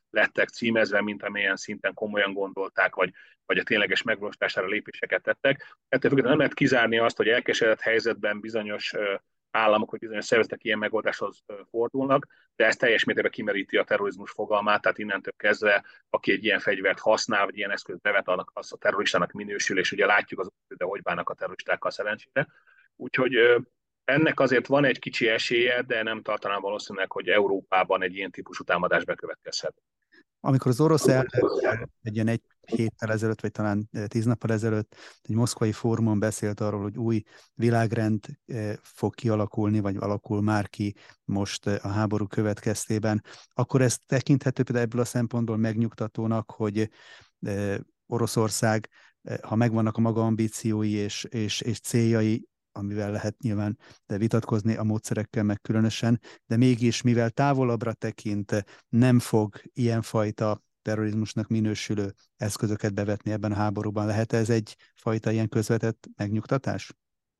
lettek 0.09 0.49
címezve, 0.49 1.01
mint 1.01 1.23
amilyen 1.23 1.55
szinten 1.55 1.93
komolyan 1.93 2.33
gondolták, 2.33 2.95
vagy, 2.95 3.13
vagy 3.45 3.57
a 3.57 3.63
tényleges 3.63 4.01
megvalósítására 4.01 4.67
lépéseket 4.67 5.21
tettek. 5.21 5.77
Ettől 5.89 6.09
függetlenül 6.09 6.29
nem 6.29 6.37
lehet 6.37 6.53
kizárni 6.53 6.97
azt, 6.97 7.17
hogy 7.17 7.27
elkeseredett 7.27 7.81
helyzetben 7.81 8.39
bizonyos 8.39 8.93
államok, 9.57 9.89
hogy 9.89 9.99
bizonyos 9.99 10.25
szervezetek 10.25 10.63
ilyen 10.63 10.77
megoldáshoz 10.77 11.43
fordulnak, 11.69 12.27
de 12.55 12.65
ez 12.65 12.75
teljes 12.75 13.03
mértékben 13.03 13.33
kimeríti 13.33 13.77
a 13.77 13.83
terrorizmus 13.83 14.31
fogalmát, 14.31 14.81
tehát 14.81 14.97
innentől 14.97 15.33
kezdve, 15.37 15.85
aki 16.09 16.31
egy 16.31 16.43
ilyen 16.43 16.59
fegyvert 16.59 16.99
használ, 16.99 17.45
vagy 17.45 17.57
ilyen 17.57 17.71
eszközt 17.71 18.01
bevet, 18.01 18.27
annak 18.27 18.51
az 18.53 18.73
a 18.73 18.77
terroristának 18.77 19.31
minősül, 19.31 19.79
és 19.79 19.91
ugye 19.91 20.05
látjuk 20.05 20.39
az, 20.39 20.49
de 20.67 20.85
hogy 20.85 21.01
bánnak 21.01 21.29
a 21.29 21.33
terroristákkal 21.33 21.91
szerencsére. 21.91 22.47
Úgyhogy 22.95 23.35
ennek 24.03 24.39
azért 24.39 24.67
van 24.67 24.85
egy 24.85 24.99
kicsi 24.99 25.27
esélye, 25.27 25.81
de 25.81 26.03
nem 26.03 26.21
tartanám 26.21 26.61
valószínűleg, 26.61 27.11
hogy 27.11 27.27
Európában 27.27 28.03
egy 28.03 28.15
ilyen 28.15 28.31
típusú 28.31 28.63
támadás 28.63 29.03
bekövetkezhet. 29.03 29.75
Amikor 30.39 30.71
az 30.71 30.79
orosz 30.79 31.07
elnök 31.07 31.89
egy 32.03 32.15
ilyen 32.15 32.27
egy 32.27 32.41
héttel 32.75 33.11
ezelőtt, 33.11 33.41
vagy 33.41 33.51
talán 33.51 33.89
eh, 33.91 34.07
tíz 34.07 34.25
nappal 34.25 34.51
ezelőtt 34.51 34.95
egy 35.21 35.35
moszkvai 35.35 35.71
fórumon 35.71 36.19
beszélt 36.19 36.59
arról, 36.59 36.81
hogy 36.81 36.97
új 36.97 37.23
világrend 37.53 38.25
eh, 38.45 38.73
fog 38.81 39.15
kialakulni, 39.15 39.79
vagy 39.79 39.95
alakul 39.95 40.41
már 40.41 40.69
ki 40.69 40.95
most 41.25 41.67
eh, 41.67 41.85
a 41.85 41.87
háború 41.87 42.27
következtében, 42.27 43.23
akkor 43.53 43.81
ez 43.81 43.97
tekinthető 44.05 44.63
például 44.63 44.85
ebből 44.85 45.01
a 45.01 45.05
szempontból 45.05 45.57
megnyugtatónak, 45.57 46.51
hogy 46.51 46.89
Oroszország, 48.07 48.89
ha 49.41 49.55
megvannak 49.55 49.97
a 49.97 50.01
maga 50.01 50.25
ambíciói 50.25 50.91
és, 50.91 51.23
és, 51.23 51.61
és 51.61 51.79
céljai, 51.79 52.47
amivel 52.71 53.11
lehet 53.11 53.37
nyilván 53.39 53.77
de 54.05 54.17
vitatkozni 54.17 54.75
a 54.75 54.83
módszerekkel 54.83 55.43
meg 55.43 55.61
különösen, 55.61 56.19
de 56.45 56.57
mégis, 56.57 57.01
mivel 57.01 57.29
távolabbra 57.29 57.93
tekint, 57.93 58.65
nem 58.89 59.19
fog 59.19 59.61
ilyenfajta 59.73 60.61
terrorizmusnak 60.87 61.47
minősülő 61.47 62.13
eszközöket 62.37 62.93
bevetni 62.93 63.31
ebben 63.31 63.51
a 63.51 63.55
háborúban. 63.55 64.05
Lehet 64.05 64.33
ez 64.33 64.49
egy 64.49 64.75
fajta 64.95 65.31
ilyen 65.31 65.49
közvetett 65.49 66.07
megnyugtatás? 66.17 66.91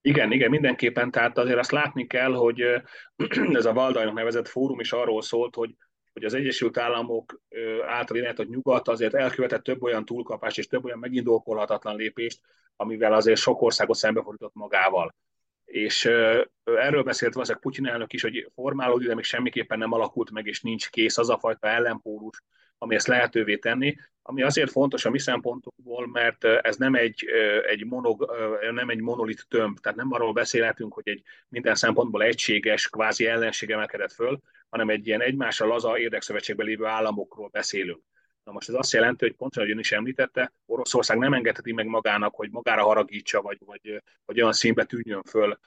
Igen, 0.01 0.31
igen, 0.31 0.49
mindenképpen. 0.49 1.11
Tehát 1.11 1.37
azért 1.37 1.57
azt 1.57 1.71
látni 1.71 2.07
kell, 2.07 2.33
hogy 2.33 2.61
ez 3.59 3.65
a 3.65 3.73
Valdajnak 3.73 4.13
nevezett 4.13 4.47
fórum 4.47 4.79
is 4.79 4.91
arról 4.91 5.21
szólt, 5.21 5.55
hogy 5.55 5.75
hogy 6.13 6.25
az 6.25 6.33
Egyesült 6.33 6.77
Államok 6.77 7.41
által 7.87 8.17
irányított 8.17 8.49
nyugat 8.49 8.87
azért 8.87 9.13
elkövetett 9.13 9.63
több 9.63 9.83
olyan 9.83 10.05
túlkapást 10.05 10.57
és 10.57 10.67
több 10.67 10.85
olyan 10.85 10.99
megindolkolhatatlan 10.99 11.95
lépést, 11.95 12.41
amivel 12.75 13.13
azért 13.13 13.39
sok 13.39 13.61
országot 13.61 13.95
szembefordított 13.95 14.53
magával. 14.53 15.15
És 15.65 16.05
erről 16.63 17.03
beszélt 17.03 17.33
valószínűleg 17.33 17.63
Putyin 17.63 17.87
elnök 17.87 18.13
is, 18.13 18.21
hogy 18.21 18.51
formálódik, 18.55 19.07
de 19.07 19.15
még 19.15 19.23
semmiképpen 19.23 19.77
nem 19.77 19.91
alakult 19.91 20.31
meg, 20.31 20.47
és 20.47 20.61
nincs 20.61 20.89
kész 20.89 21.17
az 21.17 21.29
a 21.29 21.37
fajta 21.37 21.67
ellenpólus, 21.67 22.43
ami 22.77 22.95
ezt 22.95 23.07
lehetővé 23.07 23.57
tenni, 23.57 23.95
ami 24.21 24.41
azért 24.41 24.71
fontos 24.71 25.05
a 25.05 25.09
mi 25.09 25.19
szempontokból, 25.19 26.07
mert 26.07 26.43
ez 26.43 26.75
nem 26.75 26.95
egy, 26.95 27.25
egy, 27.67 27.85
monog, 27.85 28.33
nem 28.71 28.89
egy 28.89 28.99
monolit 28.99 29.45
tömb, 29.47 29.79
tehát 29.79 29.97
nem 29.97 30.11
arról 30.11 30.33
beszélhetünk, 30.33 30.93
hogy 30.93 31.09
egy 31.09 31.23
minden 31.49 31.75
szempontból 31.75 32.23
egységes, 32.23 32.89
kvázi 32.89 33.25
ellenség 33.25 33.69
emelkedett 33.71 34.11
föl, 34.11 34.39
hanem 34.69 34.89
egy 34.89 35.07
ilyen 35.07 35.21
egymással 35.21 35.67
laza 35.67 35.99
érdekszövetségben 35.99 36.65
lévő 36.65 36.85
államokról 36.85 37.47
beszélünk. 37.47 38.01
Na 38.43 38.51
most 38.51 38.69
ez 38.69 38.75
azt 38.75 38.93
jelenti, 38.93 39.25
hogy 39.25 39.35
pontosan, 39.35 39.63
ahogy 39.63 39.75
ön 39.75 39.81
is 39.81 39.91
említette, 39.91 40.53
Oroszország 40.65 41.17
nem 41.17 41.33
engedheti 41.33 41.73
meg 41.73 41.85
magának, 41.85 42.35
hogy 42.35 42.51
magára 42.51 42.83
haragítsa, 42.83 43.41
vagy, 43.41 43.57
vagy, 43.65 44.03
vagy 44.25 44.39
olyan 44.41 44.53
színbe 44.53 44.83
tűnjön 44.83 45.23
föl 45.23 45.59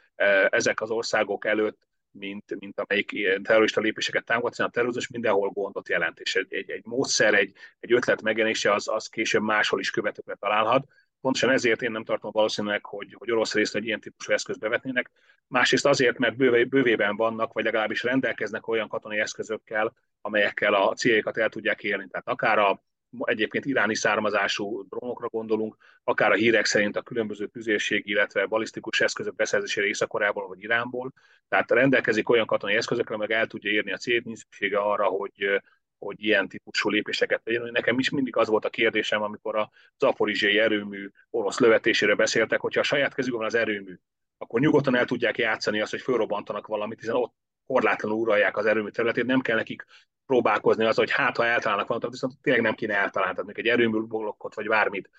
ezek 0.49 0.81
az 0.81 0.91
országok 0.91 1.47
előtt, 1.47 1.89
mint, 2.13 2.59
mint 2.59 2.81
amelyik 2.81 3.41
terrorista 3.43 3.81
lépéseket 3.81 4.25
támogat, 4.25 4.51
hiszen 4.51 4.67
a 4.67 4.71
terrorizmus 4.71 5.09
mindenhol 5.09 5.49
gondot 5.49 5.89
jelent, 5.89 6.21
és 6.21 6.35
egy, 6.35 6.55
egy, 6.55 6.71
egy 6.71 6.85
módszer, 6.85 7.35
egy, 7.35 7.53
egy 7.81 7.93
ötlet 7.93 8.23
megjelenése 8.23 8.73
az, 8.73 8.89
az 8.89 9.07
később 9.07 9.43
máshol 9.43 9.81
is 9.81 9.91
követőkre 9.91 10.35
találhat. 10.35 10.89
Pontosan 11.21 11.51
ezért 11.51 11.83
én 11.83 11.91
nem 11.91 12.05
tartom 12.05 12.31
valószínűleg, 12.31 12.85
hogy, 12.85 13.15
hogy 13.19 13.31
orosz 13.31 13.55
részt 13.55 13.75
egy 13.75 13.87
ilyen 13.87 14.01
típusú 14.01 14.33
eszközt 14.33 14.59
bevetnének. 14.59 15.11
Másrészt 15.47 15.87
azért, 15.87 16.19
mert 16.19 16.37
bőve, 16.37 16.65
bővében 16.65 17.17
vannak, 17.17 17.53
vagy 17.53 17.65
legalábbis 17.65 18.03
rendelkeznek 18.03 18.69
olyan 18.69 18.89
katonai 18.89 19.19
eszközökkel, 19.19 19.95
amelyekkel 20.21 20.75
a 20.75 20.95
céljaikat 20.95 21.37
el 21.37 21.49
tudják 21.49 21.83
érni. 21.83 22.09
Tehát 22.09 22.29
akár 22.29 22.59
a 22.59 22.83
egyébként 23.19 23.65
iráni 23.65 23.95
származású 23.95 24.87
drónokra 24.89 25.29
gondolunk, 25.29 25.77
akár 26.05 26.31
a 26.31 26.35
hírek 26.35 26.65
szerint 26.65 26.97
a 26.97 27.03
különböző 27.03 27.47
tüzérség, 27.47 28.07
illetve 28.07 28.47
balisztikus 28.47 29.01
eszközök 29.01 29.35
beszerzésére 29.35 29.87
Észak-Koreából 29.87 30.49
vagy 30.49 30.63
Iránból. 30.63 31.13
Tehát 31.49 31.71
rendelkezik 31.71 32.29
olyan 32.29 32.47
katonai 32.47 32.77
eszközökkel, 32.77 33.17
meg 33.17 33.31
el 33.31 33.47
tudja 33.47 33.71
érni 33.71 33.93
a 33.93 33.97
célt, 33.97 34.25
nincs 34.25 34.39
szüksége 34.39 34.79
arra, 34.79 35.05
hogy, 35.05 35.61
hogy 35.99 36.25
ilyen 36.25 36.49
típusú 36.49 36.89
lépéseket 36.89 37.43
tegyen. 37.43 37.69
Nekem 37.73 37.99
is 37.99 38.11
mindig 38.11 38.37
az 38.37 38.49
volt 38.49 38.65
a 38.65 38.71
kérdésem, 38.71 39.23
amikor 39.23 39.57
a 39.57 39.71
zaporizsiai 39.99 40.59
erőmű 40.59 41.09
orosz 41.31 41.59
lövetésére 41.59 42.15
beszéltek, 42.15 42.61
hogyha 42.61 42.81
a 42.81 42.85
saját 42.85 43.15
kezükben 43.15 43.47
az 43.47 43.55
erőmű, 43.55 43.95
akkor 44.39 44.61
nyugodtan 44.61 44.97
el 44.97 45.05
tudják 45.05 45.39
játszani 45.39 45.81
azt, 45.81 45.91
hogy 45.91 46.01
fölrobbantanak 46.01 46.67
valamit, 46.67 46.99
hiszen 46.99 47.15
ott 47.15 47.35
korlátlanul 47.71 48.19
uralják 48.19 48.57
az 48.57 48.67
erőmű 48.67 48.89
területét, 48.89 49.27
nem 49.27 49.41
kell 49.41 49.57
nekik 49.57 49.85
próbálkozni 50.27 50.85
az, 50.85 50.97
hogy 50.97 51.11
hát 51.11 51.37
ha 51.37 51.47
eltalálnak 51.47 51.89
valamit, 51.89 52.11
viszont 52.11 52.41
tényleg 52.43 52.63
nem 52.63 52.75
kéne 52.75 52.95
eltalálni, 52.95 53.35
tehát 53.35 53.59
egy 53.59 53.67
erőmű 53.67 53.99
blokkot 54.01 54.55
vagy 54.55 54.69
bármit. 54.69 55.11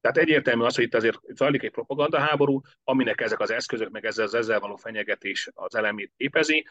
Tehát 0.00 0.16
egyértelmű 0.16 0.64
az, 0.64 0.74
hogy 0.74 0.84
itt 0.84 0.94
azért 0.94 1.18
zajlik 1.28 1.62
egy 1.62 1.70
propagandaháború, 1.70 2.60
aminek 2.84 3.20
ezek 3.20 3.40
az 3.40 3.50
eszközök, 3.50 3.90
meg 3.90 4.04
ezzel 4.04 4.24
az 4.24 4.34
ezzel 4.34 4.60
való 4.60 4.76
fenyegetés 4.76 5.50
az 5.54 5.74
elemét 5.74 6.12
képezi. 6.16 6.66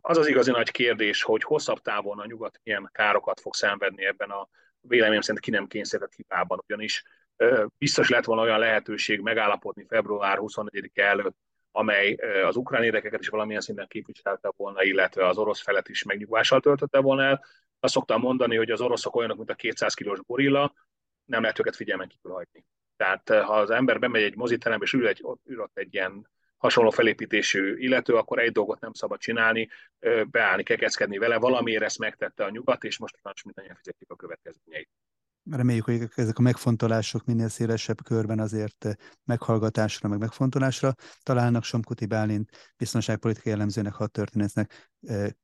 Az 0.00 0.16
az 0.16 0.26
igazi 0.26 0.50
nagy 0.50 0.70
kérdés, 0.70 1.22
hogy 1.22 1.42
hosszabb 1.42 1.78
távon 1.78 2.18
a 2.18 2.26
nyugat 2.26 2.60
milyen 2.62 2.90
károkat 2.92 3.40
fog 3.40 3.54
szenvedni 3.54 4.04
ebben 4.04 4.30
a 4.30 4.48
véleményem 4.80 5.20
szerint 5.20 5.44
ki 5.44 5.50
nem 5.50 5.66
kényszerített 5.66 6.14
hibában, 6.14 6.62
ugyanis 6.66 7.04
biztos 7.78 8.08
lett 8.08 8.24
volna 8.24 8.42
olyan 8.42 8.58
lehetőség 8.58 9.20
megállapodni 9.20 9.84
február 9.88 10.38
24 10.38 10.90
előtt, 10.94 11.36
amely 11.72 12.14
az 12.44 12.56
ukrán 12.56 12.82
érdekeket 12.82 13.20
is 13.20 13.28
valamilyen 13.28 13.60
szinten 13.60 13.86
képviselte 13.86 14.52
volna, 14.56 14.82
illetve 14.82 15.26
az 15.26 15.38
orosz 15.38 15.60
felet 15.60 15.88
is 15.88 16.02
megnyugvással 16.02 16.60
töltötte 16.60 17.00
volna 17.00 17.22
el. 17.22 17.44
Azt 17.80 17.92
szoktam 17.92 18.20
mondani, 18.20 18.56
hogy 18.56 18.70
az 18.70 18.80
oroszok 18.80 19.16
olyanok, 19.16 19.36
mint 19.36 19.50
a 19.50 19.54
200 19.54 19.94
kilós 19.94 20.18
gorilla, 20.26 20.74
nem 21.24 21.40
lehet 21.40 21.58
őket 21.58 21.76
figyelmen 21.76 22.08
kívül 22.08 22.32
hagyni. 22.32 22.64
Tehát 22.96 23.28
ha 23.28 23.52
az 23.52 23.70
ember 23.70 23.98
bemegy 23.98 24.22
egy 24.22 24.36
moziterembe, 24.36 24.84
és 24.84 24.92
ül, 24.92 25.06
egy, 25.06 25.24
ül 25.44 25.60
ott 25.60 25.78
egy 25.78 25.94
ilyen 25.94 26.28
hasonló 26.56 26.90
felépítésű 26.90 27.76
illető, 27.76 28.14
akkor 28.14 28.38
egy 28.38 28.52
dolgot 28.52 28.80
nem 28.80 28.92
szabad 28.92 29.18
csinálni, 29.18 29.68
beállni, 30.30 30.62
kekeckedni 30.62 31.18
vele, 31.18 31.38
valamiért 31.38 31.82
ezt 31.82 31.98
megtette 31.98 32.44
a 32.44 32.50
nyugat, 32.50 32.84
és 32.84 32.98
most 32.98 33.18
most 33.22 33.44
mindannyian 33.44 33.76
fizetik 33.76 34.10
a 34.10 34.16
következményeit. 34.16 34.88
Reméljük, 35.50 35.84
hogy 35.84 36.08
ezek 36.14 36.38
a 36.38 36.42
megfontolások 36.42 37.24
minél 37.24 37.48
szélesebb 37.48 38.02
körben 38.02 38.38
azért 38.38 38.96
meghallgatásra, 39.24 40.08
meg 40.08 40.18
megfontolásra 40.18 40.94
találnak. 41.22 41.64
Somkuti 41.64 42.06
Bálint 42.06 42.72
biztonságpolitikai 42.76 43.52
elemzőnek, 43.52 43.94
hat 43.94 44.10
történésznek. 44.10 44.90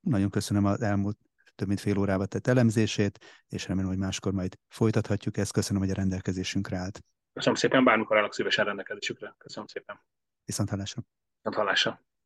Nagyon 0.01 0.31
köszönöm 0.31 0.65
az 0.65 0.83
elmúlt 0.83 1.19
több 1.55 1.69
mint 1.69 1.81
fél 1.81 1.99
órába 1.99 2.27
tett 2.27 2.47
elemzését, 2.47 3.45
és 3.49 3.69
remélem, 3.69 3.89
hogy 3.89 3.99
máskor 3.99 4.33
majd 4.33 4.59
folytathatjuk 4.69 5.37
ezt. 5.37 5.53
Köszönöm, 5.53 5.83
hogy 5.83 5.91
a 5.91 5.95
rendelkezésünkre 5.95 6.77
állt. 6.77 7.01
Köszönöm 7.33 7.59
szépen, 7.59 7.85
bármikor 7.85 8.17
állok 8.17 8.35
szívesen 8.35 8.65
rendelkezésükre. 8.65 9.35
Köszönöm 9.39 9.67
szépen. 9.67 10.01
Viszont 10.45 10.71
hallásra. 10.71 11.03
Viszont 11.37 11.57
hallásra. 11.57 12.07